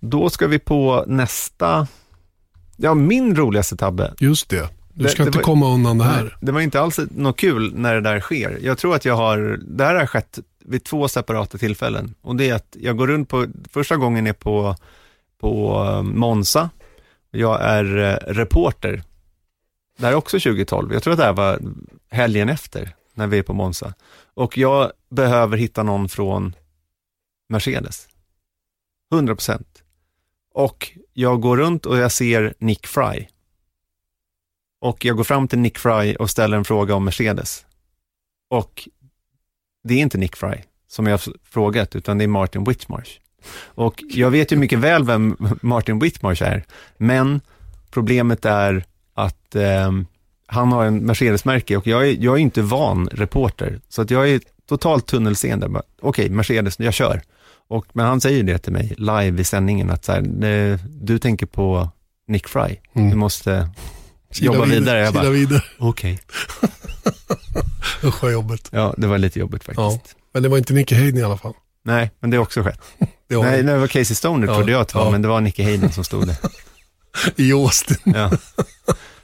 [0.00, 1.86] Då ska vi på nästa,
[2.76, 4.14] ja min roligaste tabbe.
[4.18, 4.68] Just det.
[4.94, 6.36] Du Det- ska det inte var- komma undan det här.
[6.40, 8.58] Det var inte alls något kul när det där sker.
[8.62, 12.14] Jag tror att jag har, det här har skett vid två separata tillfällen.
[12.22, 14.76] Och det är att jag går runt på, första gången är på,
[15.45, 16.70] på eh, Monza.
[17.30, 19.03] Jag är eh, reporter.
[19.99, 20.92] Det här är också 2012.
[20.92, 21.61] Jag tror att det här var
[22.11, 23.95] helgen efter, när vi är på Monza.
[24.34, 26.57] Och jag behöver hitta någon från
[27.49, 28.09] Mercedes.
[29.12, 29.82] 100 procent.
[30.55, 33.26] Och jag går runt och jag ser Nick Fry.
[34.80, 37.66] Och jag går fram till Nick Fry och ställer en fråga om Mercedes.
[38.51, 38.88] Och
[39.82, 43.23] det är inte Nick Fry som jag har frågat, utan det är Martin Whitmarsh.
[43.64, 46.64] Och jag vet ju mycket väl vem Martin Whitmarsh är,
[46.99, 47.40] men
[47.90, 48.84] problemet är
[49.14, 50.07] att ehm,
[50.47, 54.28] han har en Mercedes-märke och jag är, jag är inte van reporter, så att jag
[54.30, 55.82] är totalt tunnelseende.
[56.01, 57.22] Okej, Mercedes, jag kör.
[57.68, 61.18] Och, men han säger det till mig live i sändningen, att så här, "Eh, du
[61.18, 61.88] tänker på
[62.28, 63.11] Nick Fry, Mm.
[63.11, 63.68] du måste
[64.30, 64.99] Kila jobba vidare.
[65.01, 65.62] Jag bara, vidare.
[65.78, 66.20] okej.
[68.05, 68.68] Usch vad jobbigt.
[68.72, 69.78] Ja, det var lite jobbigt faktiskt.
[70.14, 70.20] Ja.
[70.32, 71.55] Men det var inte Nicky Hayden i alla fall.
[71.84, 72.80] Nej, men det har också skett.
[73.28, 75.10] Det Nej, det var Casey Stoner Ja, trodde jag att det var, ja.
[75.10, 76.36] men det var Nicky Hayden som stod där.
[77.36, 77.96] i Austin.
[78.04, 78.30] Ja.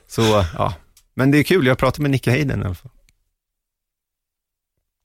[0.09, 0.75] Så, ja.
[1.15, 2.91] Men det är kul, jag pratade med Nicky Hayden i alla fall.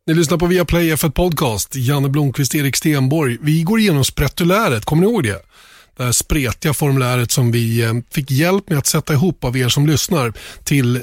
[0.08, 1.76] Ni lyssnar på Viaplay F1 Podcast.
[1.76, 3.38] Janne Blomqvist, Erik Stenborg.
[3.42, 5.42] Vi går igenom Spretuläret, kommer ni ihåg det?
[5.98, 9.70] Det här spretiga formuläret som vi eh, fick hjälp med att sätta ihop av er
[9.70, 10.34] som lyssnar
[10.64, 11.02] till eh,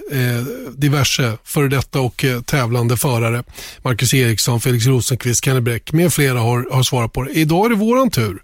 [0.76, 3.42] diverse före detta och eh, tävlande förare.
[3.82, 7.30] Marcus Eriksson, Felix Rosenqvist, Kenny Bräck med flera har, har svarat på det.
[7.30, 8.42] Idag är det våran tur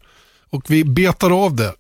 [0.50, 1.72] och vi betar av det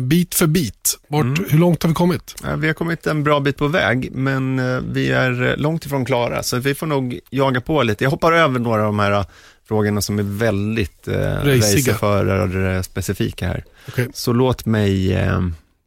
[0.00, 0.98] bit för bit.
[1.08, 2.34] Vart, Hur långt har vi kommit?
[2.58, 4.56] Vi har kommit en bra bit på väg, men
[4.92, 8.04] vi är långt ifrån klara, så vi får nog jaga på lite.
[8.04, 9.24] Jag hoppar över några av de här
[9.68, 11.14] frågorna som är väldigt eh,
[11.44, 13.64] racerförare-specifika här.
[13.88, 14.08] Okej.
[14.14, 15.40] Så låt mig eh,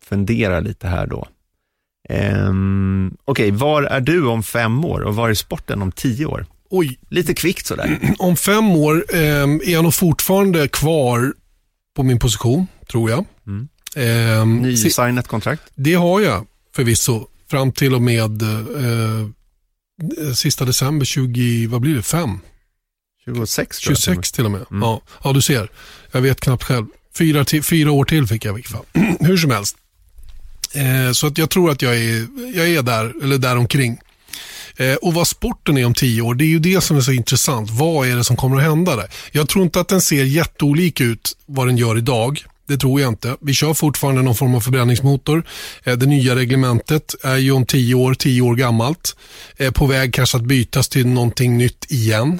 [0.06, 1.28] fundera lite här då.
[2.10, 6.46] Ehm, Okej, var är du om fem år och var är sporten om tio år?
[6.70, 8.00] Oj, Lite kvickt sådär.
[8.20, 11.34] om fem år eh, är jag nog fortfarande kvar
[11.96, 13.26] på min position, tror jag.
[13.48, 13.68] Mm.
[13.94, 15.64] Si- Nydesignat kontrakt.
[15.76, 19.28] det har jag förvisso fram till och med eh,
[20.36, 22.40] sista december 20, vad blir det, 5?
[23.26, 23.98] 26 tror jag.
[23.98, 24.66] 26 till och med.
[24.72, 24.82] Mm.
[24.82, 25.70] Ja, ja, du ser.
[26.12, 26.86] Jag vet knappt själv.
[27.18, 28.86] Fyra, till, fyra år till fick jag i vilket fall.
[29.20, 29.78] Hur som helst.
[30.74, 34.00] Eh, så att jag tror att jag är, jag är där, eller där omkring.
[34.78, 37.12] Eh, och vad sporten är om tio år, det är ju det som är så
[37.12, 37.70] intressant.
[37.70, 39.08] Vad är det som kommer att hända där?
[39.32, 42.46] Jag tror inte att den ser jätteolik ut vad den gör idag.
[42.68, 43.38] Det tror jag inte.
[43.42, 45.44] Vi kör fortfarande någon form av förbränningsmotor.
[45.84, 49.16] Eh, det nya reglementet är ju om tio år, tio år gammalt.
[49.58, 52.40] Eh, på väg kanske att bytas till någonting nytt igen.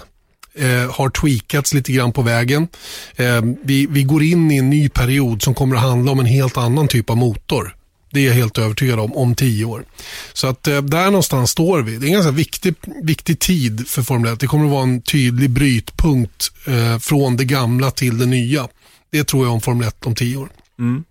[0.54, 2.68] Eh, har tweakats lite grann på vägen.
[3.16, 6.26] Eh, vi, vi går in i en ny period som kommer att handla om en
[6.26, 7.76] helt annan typ av motor.
[8.12, 9.86] Det är jag helt övertygad om, om tio år.
[10.34, 11.98] Så att eh, där någonstans står vi.
[11.98, 14.40] Det är en ganska viktig, viktig tid för Formel 1.
[14.40, 18.68] Det kommer att vara en tydlig brytpunkt eh, från det gamla till det nya.
[19.12, 20.50] Det tror jag om Formel 1 om tio år.
[20.80, 21.04] Mm.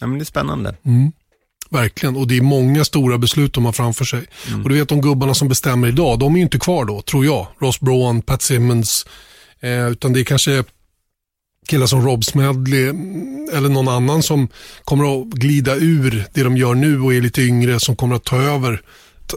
[0.00, 0.76] Ja, men det är spännande.
[0.86, 1.12] Mm.
[1.68, 4.26] Verkligen, och det är många stora beslut de har framför sig.
[4.48, 4.62] Mm.
[4.62, 7.24] Och du vet de gubbarna som bestämmer idag, de är ju inte kvar då, tror
[7.24, 7.46] jag.
[7.58, 9.06] Ross Braun, Pat Simmons,
[9.60, 10.64] eh, utan det är kanske
[11.68, 14.48] killar som Rob Smedley mm, eller någon annan som
[14.84, 18.24] kommer att glida ur det de gör nu och är lite yngre som kommer att
[18.24, 18.82] ta över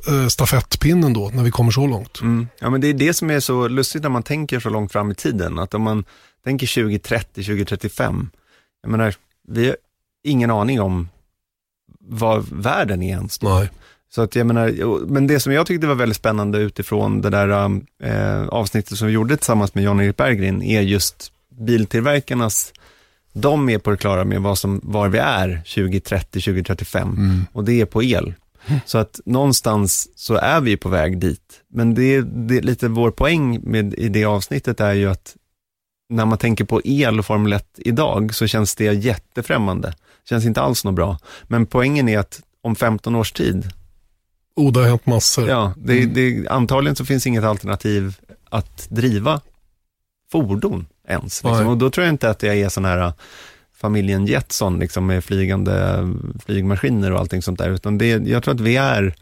[0.08, 2.22] eh, stafettpinnen då när vi kommer så långt.
[2.22, 2.48] Mm.
[2.60, 5.12] Ja, men det är det som är så lustigt när man tänker så långt fram
[5.12, 5.60] i tiden.
[5.60, 6.06] Att om man
[6.44, 8.30] tänker 2030, 2035,
[8.82, 9.16] jag menar,
[9.48, 9.76] vi har
[10.24, 11.10] ingen aning om
[12.08, 13.42] vad världen är ens.
[13.42, 13.70] Nej.
[14.16, 17.50] Så att jag menar, men det som jag tyckte var väldigt spännande utifrån det där
[17.50, 22.74] um, eh, avsnittet som vi gjorde tillsammans med Jan-Erik Berggren är just biltillverkarnas,
[23.34, 27.82] de är på det klara med vad som, var vi är 2030, 2035 och det
[27.82, 28.34] är på el.
[28.86, 31.62] Så att någonstans så är vi på väg dit.
[31.74, 35.36] Men det, det är lite vår poäng med, i det avsnittet är ju att
[36.10, 39.94] när man tänker på el och Formel 1 idag så känns det jättefrämmande.
[40.30, 41.18] Känns inte alls något bra.
[41.44, 43.70] Men poängen är att om 15 års tid,
[44.56, 45.50] Oh, det har hänt massor.
[45.50, 48.16] ja, det, det, antagligen så finns inget alternativ
[48.50, 49.42] att driva
[50.32, 51.44] fordon ens.
[51.44, 51.68] Liksom.
[51.68, 53.14] Och då tror jag inte att jag är sån här äh,
[53.74, 56.10] familjen Jetson liksom, med flygande äh,
[56.46, 59.14] flygmaskiner och allting sånt där, utan det, jag tror att vi är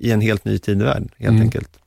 [0.00, 1.42] i en helt ny tidvärld, helt Mm.
[1.42, 1.78] enkelt.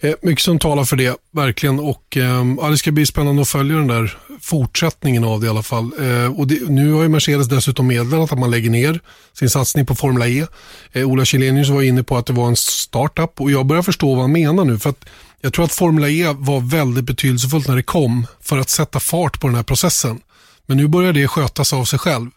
[0.00, 1.80] Eh, mycket som talar för det, verkligen.
[1.80, 5.50] Och, eh, ja, det ska bli spännande att följa den där fortsättningen av det i
[5.50, 5.90] alla fall.
[6.00, 9.00] Eh, och det, nu har ju Mercedes dessutom meddelat att man lägger ner
[9.32, 10.46] sin satsning på Formula E.
[10.92, 14.14] Eh, Ola Källenius var inne på att det var en startup och jag börjar förstå
[14.14, 14.78] vad han menar nu.
[14.78, 15.04] För att
[15.40, 19.40] jag tror att Formula E var väldigt betydelsefullt när det kom för att sätta fart
[19.40, 20.20] på den här processen.
[20.66, 22.30] Men nu börjar det skötas av sig själv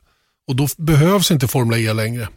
[0.47, 2.27] och då behövs inte Formula E längre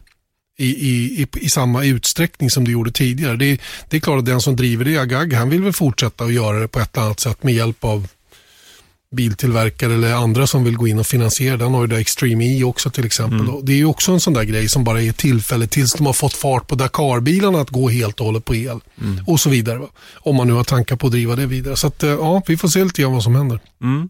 [0.59, 3.35] i, i, i, i samma utsträckning som det gjorde tidigare.
[3.35, 6.33] Det, det är klart att den som driver det, Agag, han vill väl fortsätta att
[6.33, 8.07] göra det på ett eller annat sätt med hjälp av
[9.15, 11.57] biltillverkare eller andra som vill gå in och finansiera.
[11.57, 13.49] Den har ju det Extreme E också till exempel.
[13.49, 16.05] Och Det är ju också en sån där grej som bara är tillfälle tills de
[16.05, 18.79] har fått fart på Dakar-bilarna att gå helt och hållet på el.
[19.27, 19.77] Och så vidare.
[19.77, 19.87] va.
[20.13, 21.75] Om man nu har tankar på att driva det vidare.
[21.75, 23.59] Så att, eh, ja, vi får se lite grann vad som händer.
[23.81, 24.09] Mm.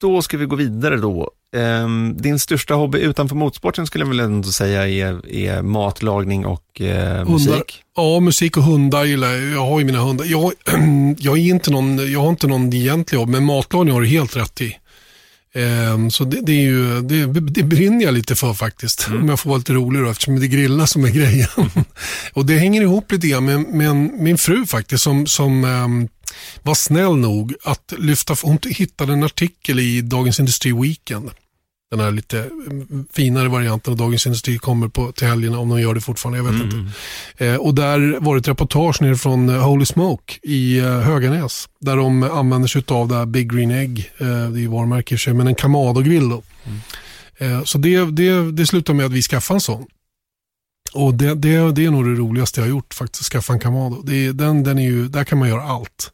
[0.00, 1.30] Då ska vi gå vidare då.
[1.56, 6.80] Ehm, din största hobby utanför motorsporten skulle jag väl ändå säga är, är matlagning och
[6.80, 7.82] eh, musik.
[7.96, 9.50] Ja, musik och hundar gillar jag.
[9.50, 10.24] Jag har ju mina hundar.
[10.24, 10.52] Jag,
[11.18, 14.36] jag, är inte någon, jag har inte någon egentlig jobb, men matlagning har du helt
[14.36, 14.76] rätt i.
[15.54, 19.08] Ehm, så det, det, är ju, det, det brinner jag lite för faktiskt.
[19.08, 21.48] Om jag får vara lite rolig då, eftersom det är grilla som är grejen.
[22.32, 26.08] och det hänger ihop lite grann med, med en, min fru faktiskt, som, som ehm,
[26.62, 31.30] var snäll nog att lyfta, hon hittade en artikel i Dagens Industri Weekend.
[31.90, 35.80] Den här lite mm, finare varianten av Dagens Industri kommer på, till helgerna om de
[35.80, 36.92] gör det fortfarande, jag vet inte.
[37.44, 41.68] Eh, och där var det ett reportage ner från eh, Holy Smoke i eh, Höganäs.
[41.80, 45.14] Där de använder sig av det här Big Green Egg, eh, det är ju varumärke
[45.14, 46.42] i sig, men en Kamado-grill då.
[47.38, 49.86] Eh, så det, det, det slutar med att vi skaffade en sån.
[50.92, 54.02] Och det, det, det är nog det roligaste jag har gjort faktiskt, skaffa en Kamado.
[54.02, 56.12] Det den, den är ju, där kan man göra allt.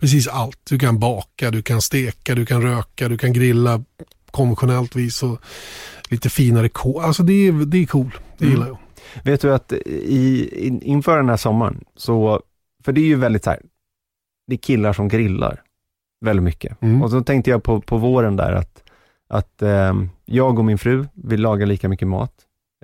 [0.00, 0.58] Precis allt.
[0.70, 3.84] Du kan baka, du kan steka, du kan röka, du kan grilla
[4.34, 5.38] konventionellt vis och
[6.10, 7.02] lite finare kol.
[7.04, 8.54] Alltså det är, det är cool, det Mm.
[8.54, 8.78] gillar jag.
[9.24, 12.40] Vet du att i, in, inför den här sommaren, så,
[12.84, 13.60] för det är ju väldigt så här,
[14.46, 15.60] det är killar som grillar
[16.24, 16.82] väldigt mycket.
[16.82, 17.02] Mm.
[17.02, 18.82] Och så tänkte jag på, på våren där att,
[19.28, 22.32] att ehm, jag och min fru, vi lagar lika mycket mat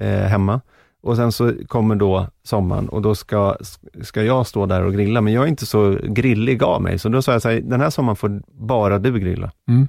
[0.01, 0.61] eh, hemma.
[1.03, 3.57] Och sen så kommer då sommaren och då ska,
[4.03, 6.99] ska jag stå där och grilla, men jag är inte så grillig av mig.
[6.99, 9.51] Så då sa jag så här, den här sommaren får bara du grilla.
[9.69, 9.89] Mm.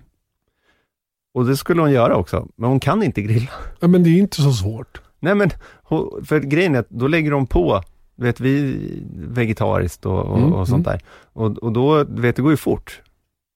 [1.34, 3.50] Och det skulle hon göra också, men hon kan inte grilla.
[3.80, 5.02] Ja, men det är inte så svårt.
[5.20, 5.50] Nej men,
[5.84, 7.82] hon- för grejen är att då lägger de på,
[8.16, 8.78] du vet vi
[9.14, 11.02] vegetariskt och, och, Mm, och sånt där.
[11.34, 13.02] Och, och då, du vet det går ju fort.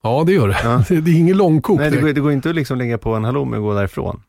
[0.03, 0.57] Ja, det gör det.
[0.63, 0.83] Ja.
[1.01, 1.79] Det är ingen långkok.
[1.79, 4.21] Nej, det går, det går inte att liksom lägga på en halloumi och gå därifrån.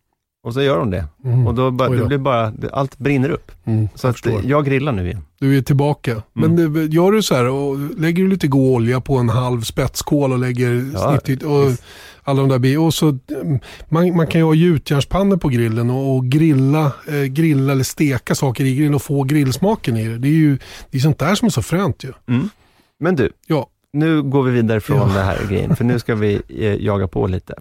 [0.46, 1.04] Och så gör de det.
[1.24, 1.46] Mm.
[1.46, 1.94] Och då bara, då.
[1.94, 3.52] det blir bara, allt brinner upp.
[3.64, 4.40] Mm, Så jag att förstår.
[4.44, 5.22] jag grillar nu igen.
[5.40, 6.22] Du är tillbaka.
[6.32, 9.60] Men det, gör du så här, och lägger du lite god olja på en halv
[9.62, 11.70] spetskål och lägger Ja, snittigt och
[12.22, 15.90] alla de där bi- och så mm, man, man kan ju ha gjutjärnspannor på grillen
[15.90, 20.18] och, och grilla, eh, grilla eller steka saker i grillen och få grillsmaken i det.
[20.18, 20.58] Det är ju
[20.90, 22.12] det är sånt där som är så fränt ju.
[23.00, 25.04] Men du, Ja, nu går vi vidare från Ja.
[25.14, 27.54] det här grejen, för nu ska vi eh, jaga på lite.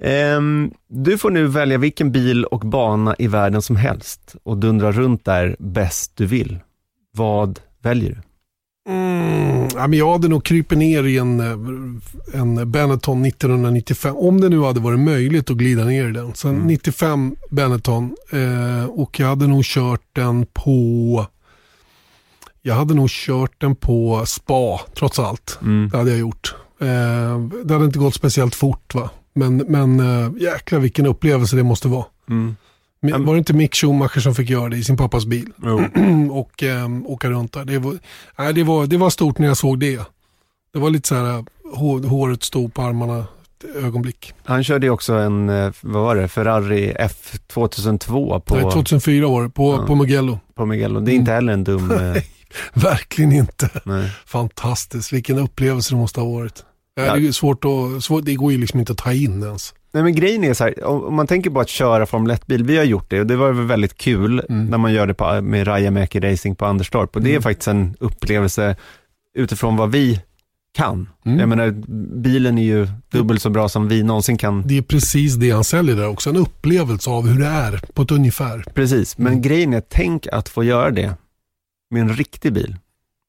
[0.00, 4.92] Ehm, du får nu välja vilken bil och bana i världen som helst och dundra
[4.92, 6.58] runt där bäst du vill.
[7.16, 8.22] Vad väljer du?
[8.92, 14.16] Mm, ja, men jag hade nog krypit ner i en, eh, en Benetton 1995.
[14.16, 16.34] Om det nu hade varit möjligt att glida ner i den.
[16.34, 16.66] Sen Mm.
[16.66, 21.26] 95 Benetton eh, och jag hade nog kört den på
[22.62, 25.58] jag hade nog kört den på spa trots allt.
[25.62, 25.88] Mm.
[25.92, 26.54] Det hade jag gjort.
[26.80, 29.10] Eh, det hade inte gått speciellt fort va.
[29.38, 32.04] Men, men eh, jäklar vilken upplevelse det måste vara.
[32.30, 32.56] Mm.
[33.00, 35.52] Men Var det inte Mick Schumacher som fick göra det i sin pappas bil?
[36.32, 37.64] Och eh, åka runt där.
[37.64, 37.98] Det var,
[38.38, 40.00] nej, det, var, det var stort när jag såg det.
[40.72, 43.24] Det var lite så här, hår, håret stod på armarna
[43.84, 44.34] ögonblick.
[44.44, 49.42] Han körde ju också en, eh, vad var det, Ferrari F2002 på, Nej, 2004 var
[49.42, 49.86] det, på, Ja.
[49.86, 50.38] på Mugello.
[50.54, 51.00] på Mugello.
[51.00, 51.90] Det är inte heller en dum...
[51.90, 52.22] eh,
[52.74, 53.70] Verkligen inte.
[53.84, 54.10] nej.
[54.26, 56.64] Fantastiskt, vilken upplevelse det måste ha varit.
[57.06, 57.16] Ja.
[57.16, 59.74] Det, är svårt att, svårt, det går ju liksom inte att ta in ens.
[59.92, 62.76] Nej men grejen är så här, om man tänker på att köra Formel 1-bil, vi
[62.76, 64.66] har gjort det och det var väl väldigt kul Mm.
[64.66, 67.42] när man gör det på, med Rajamäki Racing på Anderstorp och det är Mm.
[67.42, 68.76] faktiskt en upplevelse
[69.38, 70.20] utifrån vad vi
[70.76, 71.08] kan.
[71.26, 71.38] Mm.
[71.38, 71.70] Jag menar,
[72.22, 74.62] bilen är ju dubbelt så bra som vi någonsin kan.
[74.66, 76.30] Det är precis det han säljer där också.
[76.30, 78.64] En upplevelse av hur det är på ett ungefär.
[78.74, 79.42] Precis, men Mm.
[79.42, 81.14] grejen är, tänk att få göra det
[81.90, 82.76] med en riktig bil.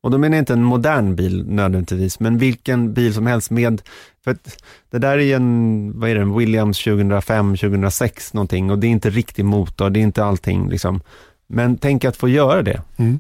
[0.03, 3.81] Och då menar jag inte en modern bil nödvändigtvis, men vilken bil som helst med,
[4.23, 8.79] för att det där är en, vad är det, en Williams 2005, 2006 någonting och
[8.79, 11.01] det är inte riktig motor, det är inte allting liksom.
[11.47, 12.81] Men tänk att få göra det.
[12.97, 13.19] Mm.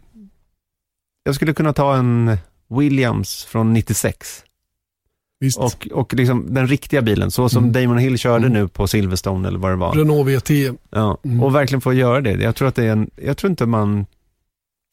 [1.23, 2.37] Jag skulle kunna ta en
[2.69, 4.43] Williams från 96
[5.39, 5.57] Visst.
[5.59, 7.73] och, och liksom den riktiga bilen, så som Mm.
[7.73, 8.53] Damon Hill körde Mm.
[8.61, 9.93] nu på Silverstone eller vad det var.
[9.93, 10.49] Renault VT.
[10.89, 11.43] Ja, Mm.
[11.43, 12.31] och verkligen få göra det.
[12.31, 14.05] Jag tror att det är en, jag tror inte man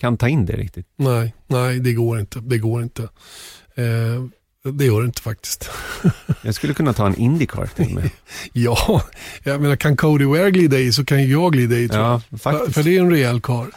[0.01, 0.86] kan ta in det riktigt.
[0.97, 2.40] Nej, nej det går inte.
[2.40, 3.03] Det går inte.
[3.74, 4.24] Eh,
[4.72, 5.70] det gör det inte faktiskt.
[6.42, 8.11] Jag skulle kunna ta en Indycar till med.
[8.53, 9.03] Ja,
[9.42, 12.12] jag menar kan Cody Ware glida i så kan jag glida i tror jag.
[12.12, 12.74] Ja, För, faktiskt.
[12.74, 13.68] för det är en rejäl karl.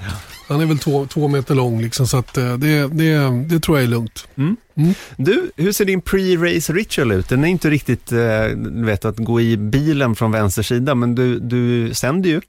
[0.47, 3.77] Han är väl två, två meter lång liksom, så att, eh, det, det, det tror
[3.77, 4.27] jag är lugnt.
[5.17, 7.29] Du, hur ser din pre-race ritual ut?
[7.29, 11.39] Den är inte riktigt, eh, vet, att gå i bilen från vänster sida, men du,
[11.39, 12.41] du sänder ju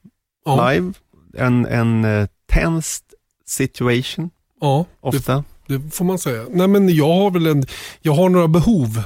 [0.45, 0.93] Ja, live
[1.37, 3.05] en, en eh, tensed
[3.51, 4.31] situation,
[4.61, 5.45] ja det, ofta.
[5.67, 6.45] det får man säga.
[6.51, 7.67] Nej, men jag har väl en,
[8.03, 9.03] jag har några behov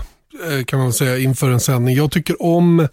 [0.50, 1.94] eh, kan man säga inför en sändning.
[1.96, 2.88] Jag tycker om,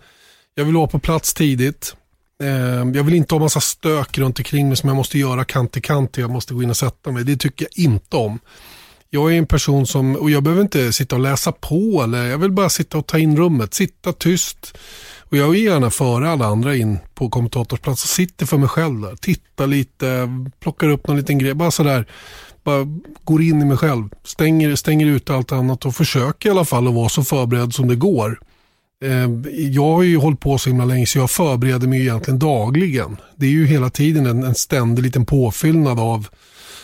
[0.55, 1.95] jag vill vara på plats tidigt.
[2.43, 2.49] Eh,
[2.93, 5.81] Jag vill inte ha massa stök runt omkring mig som jag måste göra kant till
[5.81, 6.17] kant.
[6.17, 7.23] Jag måste gå in och sätta mig.
[7.23, 8.39] Det tycker jag inte om.
[9.09, 12.37] Jag är en person som, och jag behöver inte sitta och läsa på eller jag
[12.37, 14.77] vill bara sitta och ta in rummet, sitta tyst.
[15.31, 19.01] Och jag vill gärna före alla andra in på kommentatorsplats och sitter för mig själv
[19.01, 19.15] där.
[19.15, 20.29] Tittar lite,
[20.59, 22.05] plockar upp någon liten grej, bara sådär.
[22.63, 22.87] Bara
[23.23, 26.87] går in i mig själv, stänger, stänger ut allt annat och försöker i alla fall
[26.87, 28.39] att vara så förberedd som det går.
[29.03, 33.17] Ehm, jag har ju hållit på så himla länge så jag förbereder mig egentligen dagligen.
[33.35, 36.27] Det är ju hela tiden en, en ständig liten påfyllnad av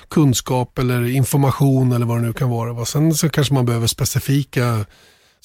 [0.09, 2.85] kunskap eller information eller vad det nu kan vara.
[2.85, 4.85] Sen så kanske man behöver specifika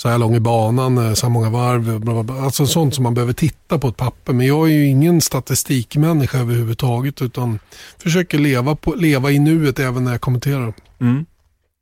[0.02, 2.42] så här lång i banan, eh, så här många varv, bla bla bla.
[2.42, 4.32] alltså sånt som man behöver titta på ett papper.
[4.32, 7.58] Men jag är ju ingen statistikmänniska överhuvudtaget utan
[7.98, 10.72] försöker leva, på, leva i nuet även när jag kommenterar.
[11.00, 11.26] Mm.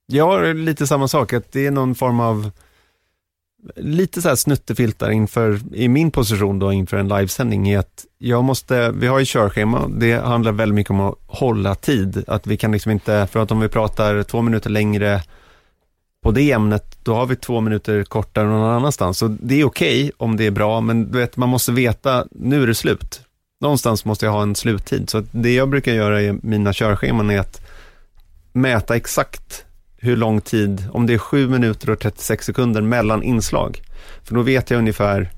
[0.06, 2.50] Jag har lite samma sak, att det är någon form av
[3.76, 8.44] lite så här snuttefiltar inför, i min position då inför en livesändning är att jag
[8.44, 12.56] måste, vi har ju körschema, det handlar väldigt mycket om att hålla tid, att vi
[12.56, 15.22] kan liksom inte, för att om vi pratar två minuter längre
[16.22, 20.12] på det ämnet, då har vi två minuter kortare någon annanstans, så det är okej
[20.16, 23.20] om det är bra, men du vet, man måste veta, nu är det slut.
[23.60, 27.38] Någonstans måste jag ha en sluttid, så det jag brukar göra i mina körscheman är
[27.38, 27.60] att
[28.52, 29.64] mäta exakt
[29.96, 33.82] hur lång tid, om det är 7 minuter och 36 sekunder mellan inslag.
[34.24, 35.30] För då vet jag ungefär,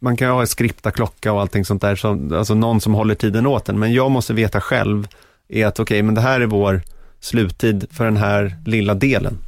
[0.00, 2.94] man kan ju ha en skripta klocka och allting sånt där, så, alltså någon som
[2.94, 5.08] håller tiden åt en, men jag måste veta själv
[5.48, 6.82] är att okej, men det här är vår
[7.20, 9.38] sluttid för den här lilla delen.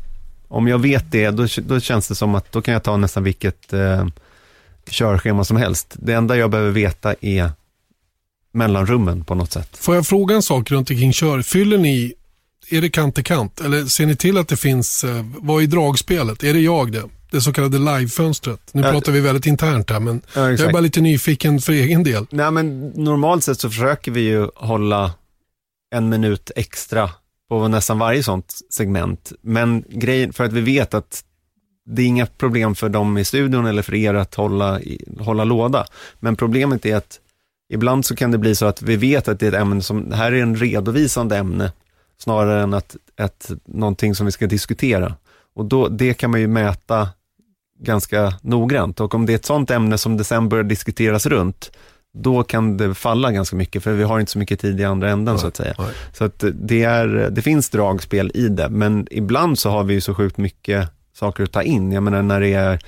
[0.49, 3.25] Om jag vet det, då, då känns det som att då kan jag ta nästan
[3.25, 4.07] vilket eh,
[4.91, 5.95] körschema som helst.
[5.99, 7.51] Det enda jag behöver veta är
[8.53, 9.77] mellanrummen på något sätt.
[9.77, 11.43] Får jag fråga en sak runt omkring kör?
[11.43, 12.15] Fyller ni,
[12.71, 13.61] är det kant till kant?
[13.61, 16.45] Eller ser ni till att det finns, eh, vad är dragspelet?
[16.45, 17.03] Är det jag det?
[17.31, 18.61] det så kallade livefönstret.
[18.73, 18.91] Nu Ja.
[18.91, 22.27] pratar vi väldigt internt här, men Ja, jag är bara lite nyfiken för egen del.
[22.31, 25.13] Nej, men normalt sett så försöker vi ju hålla
[25.95, 27.11] en minut extra
[27.53, 29.33] på nästan varje sånt segment.
[29.41, 31.25] Men grejen, för att vi vet att
[31.87, 34.81] det är inga problem för dem i studion eller för er att hålla,
[35.21, 35.87] hålla låda.
[36.21, 37.21] Men problemet är att
[37.73, 40.11] ibland så kan det bli så att vi vet att det är ett ämne som,
[40.11, 41.73] det här är en redovisande ämne
[42.19, 45.15] snarare än att, att någonting som vi ska diskutera.
[45.55, 47.09] Och då, det kan man ju mäta
[47.81, 51.71] ganska noggrant och om det är ett sånt ämne som det sen börjar diskuteras runt,
[52.15, 55.11] då kan det falla ganska mycket för vi har inte så mycket tid i andra
[55.11, 55.75] änden så att säga.
[55.79, 55.89] Nej.
[56.13, 60.01] Så att det, är, det finns dragspel i det, men ibland så har vi ju
[60.01, 61.93] så sjukt mycket saker att ta in.
[61.93, 62.79] Jag menar när det är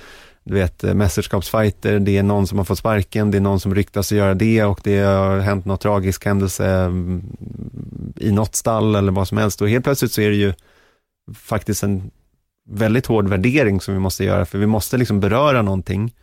[0.43, 4.11] du vet, mästerskapsfighter, det är någon som har fått sparken, det är någon som ryktas
[4.11, 7.23] att göra det och det har hänt något tragisk händelse mm,
[8.15, 9.61] i något stall eller vad som helst.
[9.61, 10.53] Och helt plötsligt så är det ju
[11.35, 12.11] faktiskt en
[12.69, 16.13] väldigt hård värdering som vi måste göra, för vi måste liksom beröra någonting,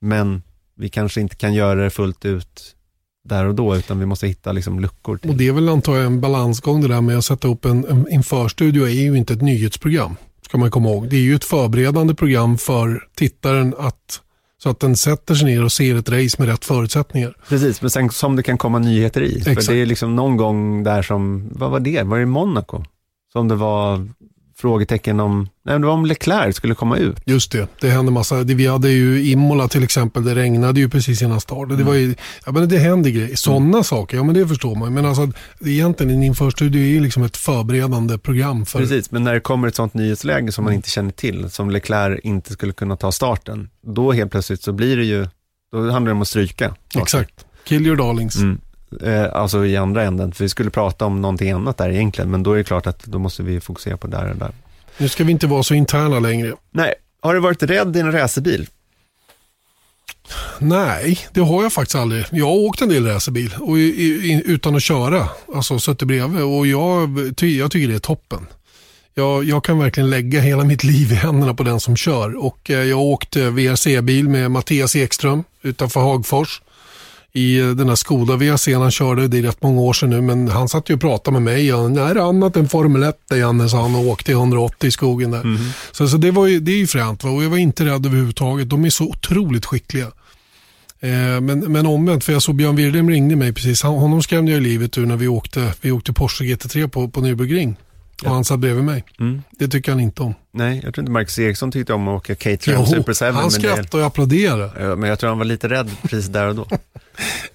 [0.00, 0.42] men
[0.80, 2.74] vi kanske inte kan göra det fullt ut
[3.24, 5.16] där och då, utan vi måste hitta liksom luckor.
[5.16, 5.30] Till.
[5.30, 7.84] Och det är väl antar jag en balansgång det där med att sätta upp en,
[7.84, 10.16] en införstudio är ju inte ett nyhetsprogram.
[10.44, 11.08] Ska man komma ihåg.
[11.08, 14.20] Det är ju ett förberedande program för tittaren att
[14.62, 17.36] så att den sätter sig ner och ser ett race med rätt förutsättningar.
[17.48, 19.36] Precis, men sen som det kan komma nyheter i.
[19.36, 19.66] Exakt.
[19.66, 22.02] För det är liksom någon gång där som, vad var det?
[22.02, 22.84] Var det i Monaco?
[23.32, 24.08] Som det var
[24.60, 27.16] frågetecken om, nej det var om Leclerc skulle komma ut.
[27.24, 28.42] Just det, det hände massa.
[28.42, 31.68] Vi hade ju Imola till exempel, det regnade ju precis innan start.
[31.68, 32.14] Det, var ju,
[32.46, 33.36] ja, men det händer grejer.
[33.36, 34.94] Sådana saker, ja men det förstår man.
[34.94, 39.34] Men alltså, egentligen en införstudio är ju liksom ett förberedande program för Precis, men när
[39.34, 42.96] det kommer ett sånt nyhetsläge som man inte känner till, som Leclerc inte skulle kunna
[42.96, 45.26] ta starten, då helt plötsligt så blir det ju,
[45.72, 46.68] då handlar det om att stryka.
[46.68, 47.02] saker.
[47.02, 47.46] Exakt.
[47.64, 48.36] Kill your darlings.
[48.36, 48.60] Mm.
[49.02, 52.42] Eh, alltså i andra änden, för vi skulle prata om någonting annat där egentligen, men
[52.42, 54.52] då är det klart att då måste vi fokusera på där och där.
[54.98, 56.52] Nu ska vi inte vara så interna längre.
[56.70, 58.68] Nej, har du varit rädd i en racerbil?
[60.58, 62.24] Nej, det har jag faktiskt aldrig.
[62.30, 65.28] Jag har åkt en del racerbil och i, i, utan att köra.
[65.54, 68.46] Alltså suttit bredvid och jag, ty, jag tycker det är toppen.
[69.14, 72.44] Jag, jag kan verkligen lägga hela mitt liv i händerna på den som kör.
[72.44, 76.62] Och eh, jag har åkt eh, VRC-bil med Mattias Ekström utanför Hagfors.
[77.32, 80.20] I eh, den här Skoda VRC han körde, det är rätt många år sedan nu,
[80.20, 81.70] men han satt ju och pratade med mig.
[81.70, 84.34] Han, Nej, det är annat än Formel 1 det Janne, sa han och åkte i
[84.34, 85.42] 180 i skogen där.
[85.92, 87.30] Så, så det, var ju, det är ju fränt va?
[87.30, 88.70] och jag var inte rädd överhuvudtaget.
[88.70, 90.06] De är så otroligt skickliga.
[91.00, 93.82] Eh, men, men omvänt, för jag såg Björn Wirdheim ringde mig precis.
[93.82, 97.20] Han, honom skrämde jag livet ur när vi åkte, vi åkte Porsche GT3 på, på
[97.20, 97.74] Nürburgring.
[98.24, 99.04] Och han satt bredvid mig.
[99.20, 99.42] Mm.
[99.50, 100.34] Det tycker han inte om.
[100.52, 103.24] Nej, jag tror inte Marcus Eriksson tyckte om att åka Caterham Super 7.
[103.34, 104.70] han det- skrattade och applåderade.
[104.80, 106.66] Ja, Men jag tror han var lite rädd precis där och då.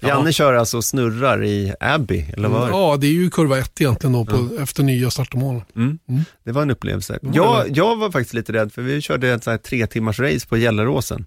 [0.00, 2.70] Janne kör alltså och snurrar i Abbey, eller vad det?
[2.70, 5.62] Ja, det är ju kurva 1 egentligen då på, efter nya startmål.
[5.76, 5.98] Mm.
[6.44, 7.18] Det var en upplevelse.
[7.32, 10.46] Jag, jag var faktiskt lite rädd för vi körde ett så här tre timmars race
[10.48, 11.24] på Gelleråsen.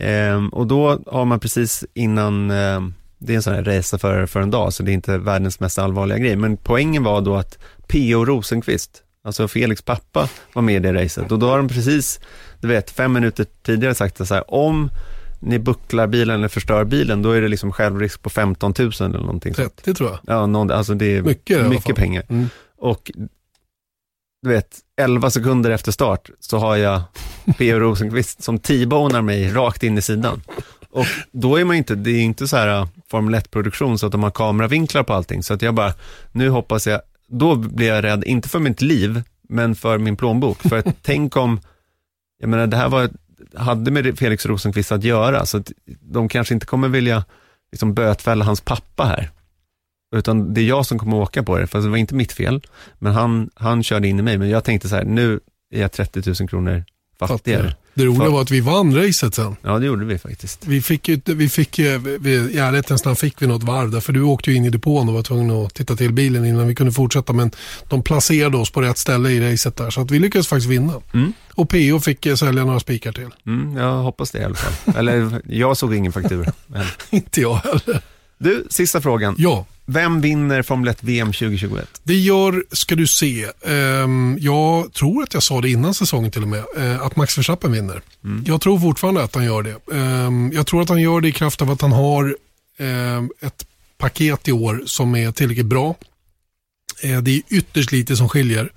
[0.00, 4.26] Ehm, och då har man precis innan, ehm, det är en sån här resa för,
[4.26, 6.36] för en dag så det är inte världens mest allvarliga grej.
[6.36, 7.58] Men poängen var då att
[7.88, 8.24] P.O.
[8.24, 11.32] Rosenqvist, alltså Felix pappa, var med i det racet.
[11.32, 12.20] Och då har de precis,
[12.60, 14.90] du vet, fem minuter tidigare sagt så här, om
[15.40, 19.18] ni bucklar bilen eller förstör bilen, då är det liksom självrisk på 15 000 eller
[19.18, 19.76] någonting sånt.
[19.76, 20.18] 30 tror jag.
[20.36, 22.24] Ja, någon, alltså det är Mycket mycket pengar.
[22.28, 22.48] Mm.
[22.78, 23.10] Och
[24.42, 27.02] du vet, 11 sekunder efter start så har jag
[27.58, 27.78] P.O.
[27.78, 30.42] Rosenqvist som T-bonar mig rakt in i sidan.
[30.94, 34.12] Och då är man inte, det är inte så här äh, Formel 1-produktion så att
[34.12, 35.42] de har kameravinklar på allting.
[35.42, 35.94] Så att jag bara,
[36.32, 40.62] nu hoppas jag, då blir jag rädd, inte för mitt liv, men för min plånbok.
[40.62, 41.60] För att tänk om,
[42.40, 43.10] jag menar det här var,
[43.54, 47.24] hade med Felix Rosenqvist att göra, så att de kanske inte kommer vilja
[47.72, 49.30] liksom bötfälla hans pappa här.
[50.16, 52.66] Utan det är jag som kommer åka på det, fast det var inte mitt fel.
[52.98, 55.40] Men han, han körde in i mig, men jag tänkte så här, nu
[55.70, 56.84] är jag 30 000 kronor
[57.18, 57.74] fattigare.
[57.94, 59.56] Det roliga var att vi vann racet sen.
[59.62, 60.66] Ja, det gjorde vi faktiskt.
[60.66, 61.78] Vi fick ju, vi fick
[62.20, 64.70] vi, i ärlighetens namn fick vi något varv där, för du åkte ju in i
[64.70, 67.32] depån och var tvungen att titta till bilen innan vi kunde fortsätta.
[67.32, 67.50] Men
[67.88, 71.00] de placerade oss på rätt ställe i racet där, så att vi lyckades faktiskt vinna.
[71.12, 71.32] Mm.
[71.54, 73.28] Och PO fick eh, sälja några spikar till.
[73.46, 74.94] Mm, jag hoppas det i alla fall.
[74.96, 76.52] Eller, jag såg ingen faktura.
[76.66, 76.86] Men.
[77.10, 78.02] Inte jag heller.
[78.38, 79.34] Du, sista frågan.
[79.38, 82.00] Ja, Vem vinner Formel 1 VM 2021?
[82.02, 86.42] det gör, ska du se, ehm, jag tror att jag sa det innan säsongen till
[86.42, 88.02] och med, eh, att Max Verstappen vinner.
[88.46, 89.96] Jag tror fortfarande att han gör det.
[89.96, 92.36] Ehm, jag tror att han gör det i kraft av att han har
[92.78, 93.66] ehm, ett
[93.98, 95.94] paket i år som är tillräckligt bra.
[97.02, 98.72] Eh, det är ytterst lite som skiljer.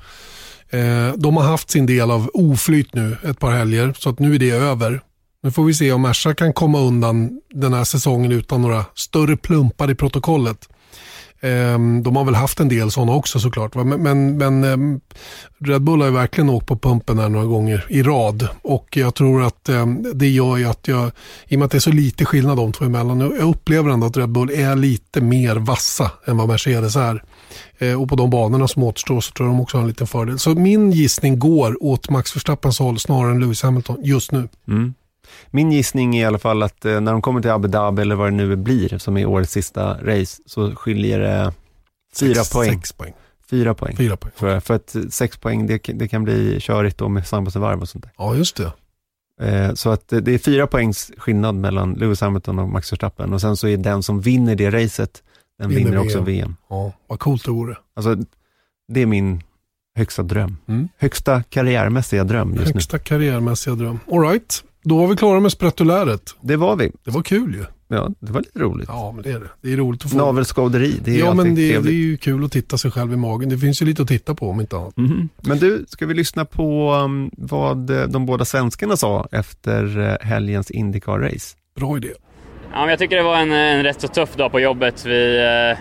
[0.70, 4.36] Eh, de har haft sin del av oflyt nu ett par helger, så att nu
[4.36, 5.02] är det över.
[5.44, 9.38] Nu får vi se om Merca kan komma undan den här säsongen utan några större
[9.38, 10.70] plumpar i protokollet.
[11.42, 13.76] Ehm, de har väl haft en del sådana också såklart.
[13.76, 15.00] Men, men, men ehm,
[15.60, 18.48] Red Bull har ju verkligen åkt på pumpen här några gånger i rad.
[18.62, 21.12] Och jag tror att ehm, det gör ju att jag,
[21.48, 24.08] i och med att det är så lite skillnad de två emellan, jag upplever ändå
[24.08, 27.24] att Red Bull är lite mer vassa än vad Mercedes är.
[27.78, 30.08] Eh, och på de banorna som återstår så tror jag de också har en liten
[30.08, 30.40] fördel.
[30.40, 34.48] Så min gissning går åt Max Verstappens håll snarare än Lewis Hamilton just nu.
[34.68, 34.94] Mm.
[35.52, 38.16] Min gissning är i alla fall att eh, när de kommer till Abu Dhabi eller
[38.16, 41.54] vad det nu blir, som är årets sista race, så skiljer det
[42.20, 42.74] fyra sex, poäng.
[42.74, 43.14] Sex poäng.
[43.50, 43.96] Fyra poäng.
[43.96, 44.32] Fyra poäng.
[44.36, 48.04] För, för att sex poäng, det, det kan bli körigt då med varv och sånt
[48.04, 48.14] där.
[48.18, 48.72] Ja, just det.
[49.42, 53.42] Eh, så att det är fyra poängs skillnad mellan Lewis Hamilton och Max Verstappen och
[53.42, 55.24] sen så är den som vinner det racet,
[55.60, 56.56] den Vinner vinner, också VM.
[56.70, 57.78] Ja, vad coolt det vore.
[57.96, 58.18] Alltså,
[58.88, 59.44] det är min
[59.96, 60.58] högsta dröm.
[60.68, 60.90] Mm.
[60.98, 62.74] Högsta karriärmässiga dröm just nu.
[62.74, 64.00] Högsta karriärmässiga dröm.
[64.12, 64.64] All right.
[64.88, 66.36] Då var vi klara med sprättuläret.
[66.42, 66.92] Det var vi.
[67.04, 67.66] Det var kul ju.
[67.88, 68.90] Ja, det var lite roligt.
[68.92, 69.50] Ja, men det är det.
[69.62, 70.18] Det är roligt att få...
[70.18, 73.16] Navelskåderi, det är ja, men det, det är ju kul att titta sig själv i
[73.16, 73.50] magen.
[73.50, 74.98] Det finns ju lite att titta på om inte annat.
[74.98, 75.30] Mhm.
[75.42, 80.28] Men du, ska vi lyssna på um, vad eh, de båda svenskarna sa efter eh,
[80.28, 81.56] helgens Indycar-race?
[81.76, 82.12] Bra idé.
[82.72, 85.06] Ja, men jag tycker det var en, en rätt så tuff dag på jobbet.
[85.06, 85.38] Vi
[85.74, 85.78] eh,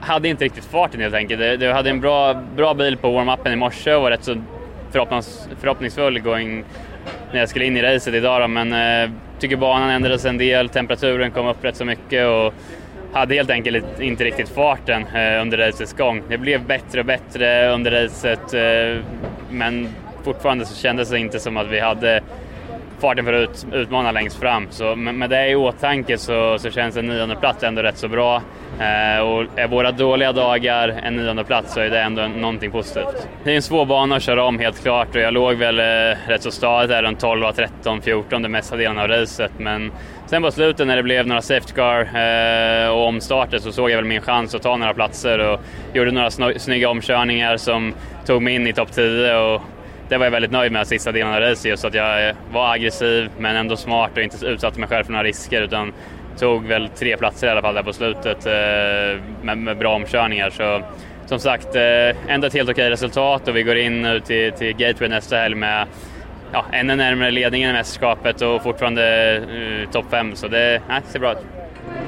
[0.00, 1.60] hade inte riktigt farten helt enkelt.
[1.60, 4.42] Det hade en bra, bra bil på warm-upen i morse och var rätt så
[4.90, 6.64] förhoppnings, förhoppningsfull going,
[7.32, 8.42] när jag skulle in i racet idag.
[8.42, 8.48] Då.
[8.48, 12.54] Men eh, tycker banan ändrades en del, temperaturen kom upp rätt så mycket och
[13.12, 16.22] hade helt enkelt inte riktigt farten eh, under racets gång.
[16.28, 19.04] Det blev bättre och bättre under racet eh,
[19.50, 19.88] men
[20.24, 22.20] fortfarande så kändes det inte som att vi hade
[23.00, 24.66] farten för att utmana längst fram.
[24.70, 28.42] Så med, det i åtanke så, så känns en nionde plats ändå rätt så bra.
[28.80, 33.28] Eh, och är våra dåliga dagar en nionde plats så är det ändå någonting positivt.
[33.44, 36.18] Det är en svår bana att köra om helt klart och jag låg väl eh,
[36.28, 39.52] rätt så stadigt där runt 12, 13, 14 den mesta delen av racet.
[39.58, 39.92] Men
[40.26, 43.96] sen på slutet när det blev några safety car eh, och omstarter så såg jag
[43.96, 45.60] väl min chans att ta några platser och
[45.92, 47.94] gjorde några snygga omkörningar som
[48.26, 49.36] tog mig in i topp 10.
[49.36, 49.62] Och
[50.10, 52.72] det var jag väldigt nöjd med sista delen av racet, just att jag eh, var
[52.72, 55.92] aggressiv men ändå smart och inte utsatte mig själv för några risker utan
[56.38, 60.50] tog väl tre platser i alla fall där på slutet eh, med, med bra omkörningar.
[60.50, 60.82] Så
[61.26, 64.76] som sagt, eh, ändå ett helt okej resultat och vi går in nu till, till
[64.76, 65.86] Gateway nästa helg med
[66.52, 71.18] ja, ännu närmare ledningen i mästerskapet och fortfarande eh, topp fem så det nej, ser
[71.18, 71.38] bra ut.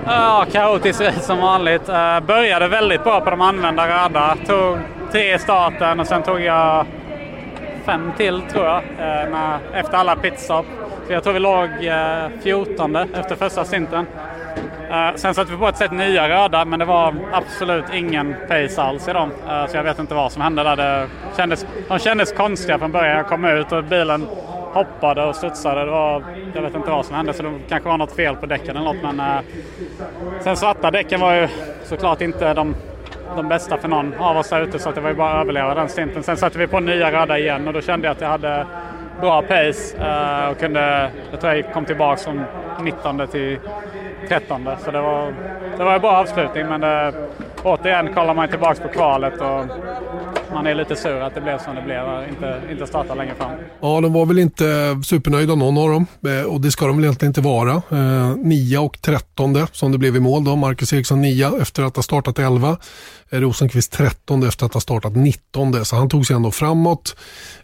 [0.06, 1.88] Ja, kaotiskt som vanligt.
[1.88, 4.36] Uh, började väldigt bra på de använda röda.
[4.46, 4.78] Tog
[5.12, 6.86] tre i starten och sen tog jag
[7.84, 8.76] fem till tror jag.
[8.76, 10.66] Eh, när, efter alla pitstop.
[11.06, 14.06] Så jag tror vi låg eh, uh, 14 efter första sinten.
[14.92, 18.82] Eh, sen satte vi på ett sätt nya röda men det var absolut ingen pace
[18.82, 19.30] alls i dem.
[19.48, 20.76] Eh, så jag vet inte vad som hände där.
[20.76, 23.16] Det kändes, de kändes konstiga från början.
[23.16, 24.26] Jag kom ut och bilen
[24.72, 25.84] hoppade och studsade.
[25.84, 26.24] Det var,
[26.54, 28.92] jag vet inte vad som hände så det kanske var något fel på däcken eller
[28.92, 29.02] något.
[29.02, 29.42] Men, eh,
[30.40, 31.48] sen svarta däcken var ju
[31.84, 32.74] såklart inte de,
[33.36, 35.42] de bästa för någon av oss där ute så att det var ju bara att
[35.42, 36.22] överleva den stinten.
[36.22, 38.66] Sen satte vi på nya röda igen och då kände jag att jag hade
[39.20, 42.44] bra pace eh, och kunde, jag tror jag kom tillbaka från
[42.80, 43.58] 19 till
[44.28, 44.68] 13.
[44.84, 45.34] Så det var,
[45.78, 47.12] det var en bra avslutning men det,
[47.64, 49.66] återigen kollar man tillbaka på kvalet och
[50.52, 53.34] man är lite sur att det blev som det blev och inte, inte starta längre
[53.34, 53.50] fram.
[53.80, 54.64] Ja, de var väl inte
[55.04, 56.06] supernöjda någon av dem.
[56.26, 57.82] Eh, och det ska de väl egentligen inte vara.
[57.90, 60.56] Eh, 9 och 13 som det blev i mål då.
[60.56, 62.76] Marcus Eriksson 9 efter att ha startat 11.
[63.30, 65.84] Eh, Rosenqvist 13 efter att ha startat 19.
[65.84, 67.16] Så han tog sig ändå framåt.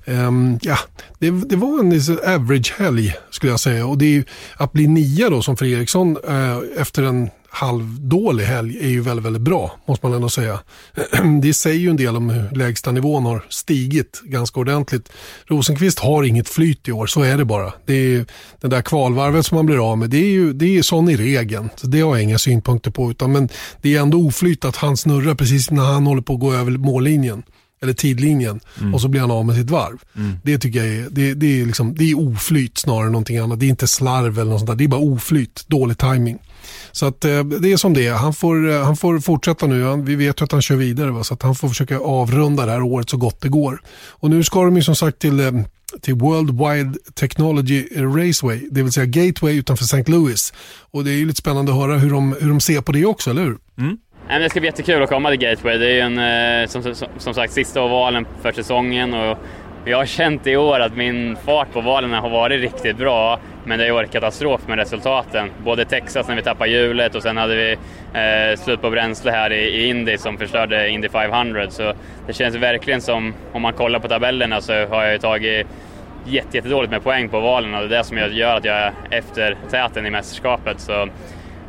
[0.04, 0.76] Ehm, ja,
[1.18, 3.86] det, det var en average helg skulle jag säga.
[3.86, 4.24] Och det är ju,
[4.56, 9.26] att bli nia då som för Eriksson eh, efter en halvdålig helg är ju väldigt,
[9.26, 10.60] väldigt bra, måste man ändå säga.
[11.42, 15.12] Det säger ju en del om hur lägsta nivån har stigit ganska ordentligt.
[15.46, 17.72] Rosenqvist har inget flyt i år, så är det bara.
[17.86, 18.26] Det är
[18.60, 21.16] den där kvalvarvet som man blir av med, det är ju det är sån i
[21.16, 21.70] regeln.
[21.76, 23.48] Så det har jag inga synpunkter på, utan, men
[23.82, 26.70] det är ändå oflyt att han snurrar precis när han håller på att gå över
[26.70, 27.42] mållinjen
[27.82, 28.60] eller tidlinjen
[28.94, 29.98] och så blir han av med sitt varv.
[30.42, 33.60] Det tycker jag är, det, det är, liksom, det är oflyt snarare än någonting annat.
[33.60, 34.76] Det är inte slarv eller något sånt där.
[34.76, 36.38] Det är bara oflyt, dålig timing.
[36.92, 38.12] Så att, eh, det är som det är.
[38.12, 39.84] Han får, eh, han får fortsätta nu.
[39.84, 41.10] Han, vi vet ju att han kör vidare.
[41.10, 41.24] Va?
[41.24, 43.80] Så att han får försöka avrunda det här året så gott det går.
[44.10, 45.52] Och nu ska de ju som sagt till, eh,
[46.02, 48.68] till World Wide Technology Raceway.
[48.70, 50.04] Det vill säga Gateway utanför St.
[50.06, 50.52] Louis.
[50.90, 53.04] Och det är ju lite spännande att höra hur de, hur de ser på det
[53.04, 53.58] också, eller hur?
[54.28, 55.78] Men det ska bli jättekul att komma till Gateway.
[55.78, 59.38] Det är ju en, som, som, som sagt sista ovalen för säsongen och
[59.88, 63.78] jag har känt i år att min fart på valen har varit riktigt bra, men
[63.78, 65.50] det har ju varit katastrof med resultaten.
[65.64, 69.52] Både Texas när vi tappade hjulet och sen hade vi eh, slut på bränsle här
[69.52, 71.70] i, i Indy som förstörde Indy 500.
[71.70, 71.92] Så
[72.26, 75.66] det känns verkligen som, om man kollar på tabellerna så har jag ju tagit
[76.24, 78.92] jätte, jättedåligt med poäng på valen och det är det som gör att jag är
[79.10, 80.80] efter täten i mästerskapet.
[80.80, 81.08] Så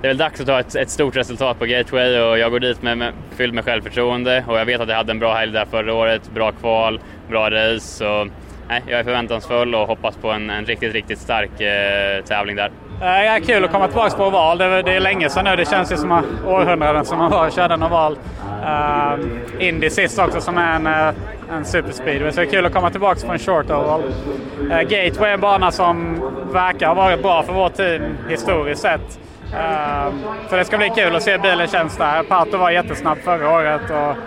[0.02, 2.60] det är väl dags att ta ett, ett stort resultat på Gateway och jag går
[2.60, 5.52] dit med, med, fylld med självförtroende och jag vet att jag hade en bra helg
[5.52, 6.32] där förra året.
[6.34, 7.80] Bra kval, bra race.
[7.80, 8.28] Så,
[8.68, 12.66] nej, jag är förväntansfull och hoppas på en, en riktigt, riktigt stark eh, tävling där.
[12.66, 14.58] Eh, det är kul att komma tillbaka på oval.
[14.58, 15.56] Det är, det är länge sedan nu.
[15.56, 16.12] Det känns ju som
[16.48, 18.18] århundraden som man var och körde en oval.
[18.62, 19.14] Uh,
[19.60, 21.14] eh, Indy sist också som är en, eh,
[21.52, 22.32] en superspeedway.
[22.32, 24.02] Så det är kul att komma tillbaka på en short oval.
[24.62, 26.22] Uh, Gateway är en bana som
[26.52, 29.20] verkar ha varit bra för vårt team historiskt sett.
[29.54, 30.14] Uh,
[30.50, 32.24] så det ska bli kul att se bilen känns där.
[32.24, 33.82] Pato var jättesnabb förra året.
[33.90, 34.18] Och,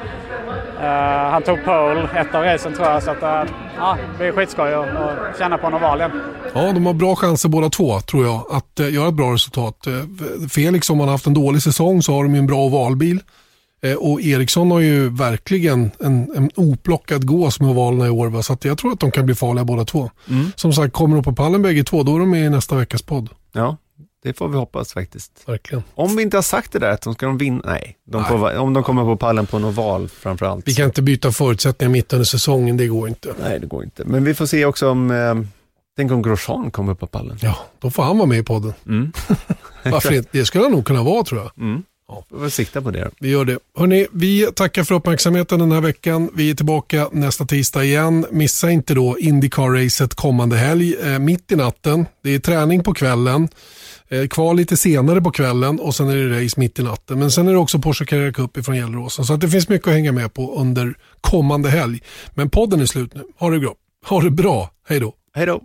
[0.81, 3.03] uh, han tog pole ett av racen tror jag.
[3.03, 6.21] Så att, uh, ja, det blir skitskoj att, att känna på en oval igen.
[6.55, 9.87] Ja, de har bra chanser båda två tror jag att uh, göra ett bra resultat.
[9.89, 12.59] Uh, Felix om han har haft en dålig säsong så har de ju en bra
[12.59, 13.21] ovalbil.
[13.99, 18.29] Och Eriksson har ju verkligen en, en oplockad gås med ovalerna i år.
[18.29, 18.43] Va?
[18.43, 20.11] Så jag tror att de kan bli farliga båda två.
[20.31, 20.53] Mm.
[20.57, 23.03] Som sagt, kommer de på pallen bägge två, då är de med i nästa veckas
[23.03, 23.29] podd.
[23.53, 23.77] Ja,
[24.23, 25.33] det får vi hoppas faktiskt.
[25.47, 25.85] Verkligen.
[25.95, 27.97] Om vi inte har sagt det där att de ska de vinna, nej.
[28.05, 30.69] De får, om de kommer på pallen på en oval framförallt.
[30.69, 33.35] Vi kan inte byta förutsättningar mitt under säsongen, det går inte.
[33.43, 34.05] Nej, det går inte.
[34.05, 35.35] Men vi får se också om, eh,
[35.97, 37.39] tänk om Grosjean kommer på pallen.
[37.41, 38.73] Ja, då får han vara med i podden.
[38.87, 39.13] Mm.
[39.83, 40.29] Varför inte?
[40.33, 41.51] Det skulle han nog kunna vara tror jag.
[41.59, 41.83] Mm.
[42.09, 42.25] Ja.
[42.29, 43.11] Vi sikta på det.
[43.21, 43.59] Vi gör det.
[43.77, 46.31] Hörrni, vi tackar för uppmärksamheten den här veckan.
[46.35, 48.27] Vi är tillbaka nästa tisdag igen.
[48.31, 52.07] Missa inte då Indycar-racet kommande helg, eh, mitt i natten.
[52.23, 53.49] Det är träning på kvällen.
[54.13, 57.19] Eh, kvar lite senare på kvällen och sen är det race mitt i natten.
[57.19, 59.25] Men sen är det också Porsche Carrera Cup ifrån Gelleråsen.
[59.25, 62.01] Så att det finns mycket att hänga med på under kommande helg.
[62.35, 63.23] Men podden är slut nu.
[63.39, 63.75] Ha det bra.
[64.07, 64.71] Ha det bra.
[64.89, 65.15] Hej då.
[65.35, 65.61] Hej då.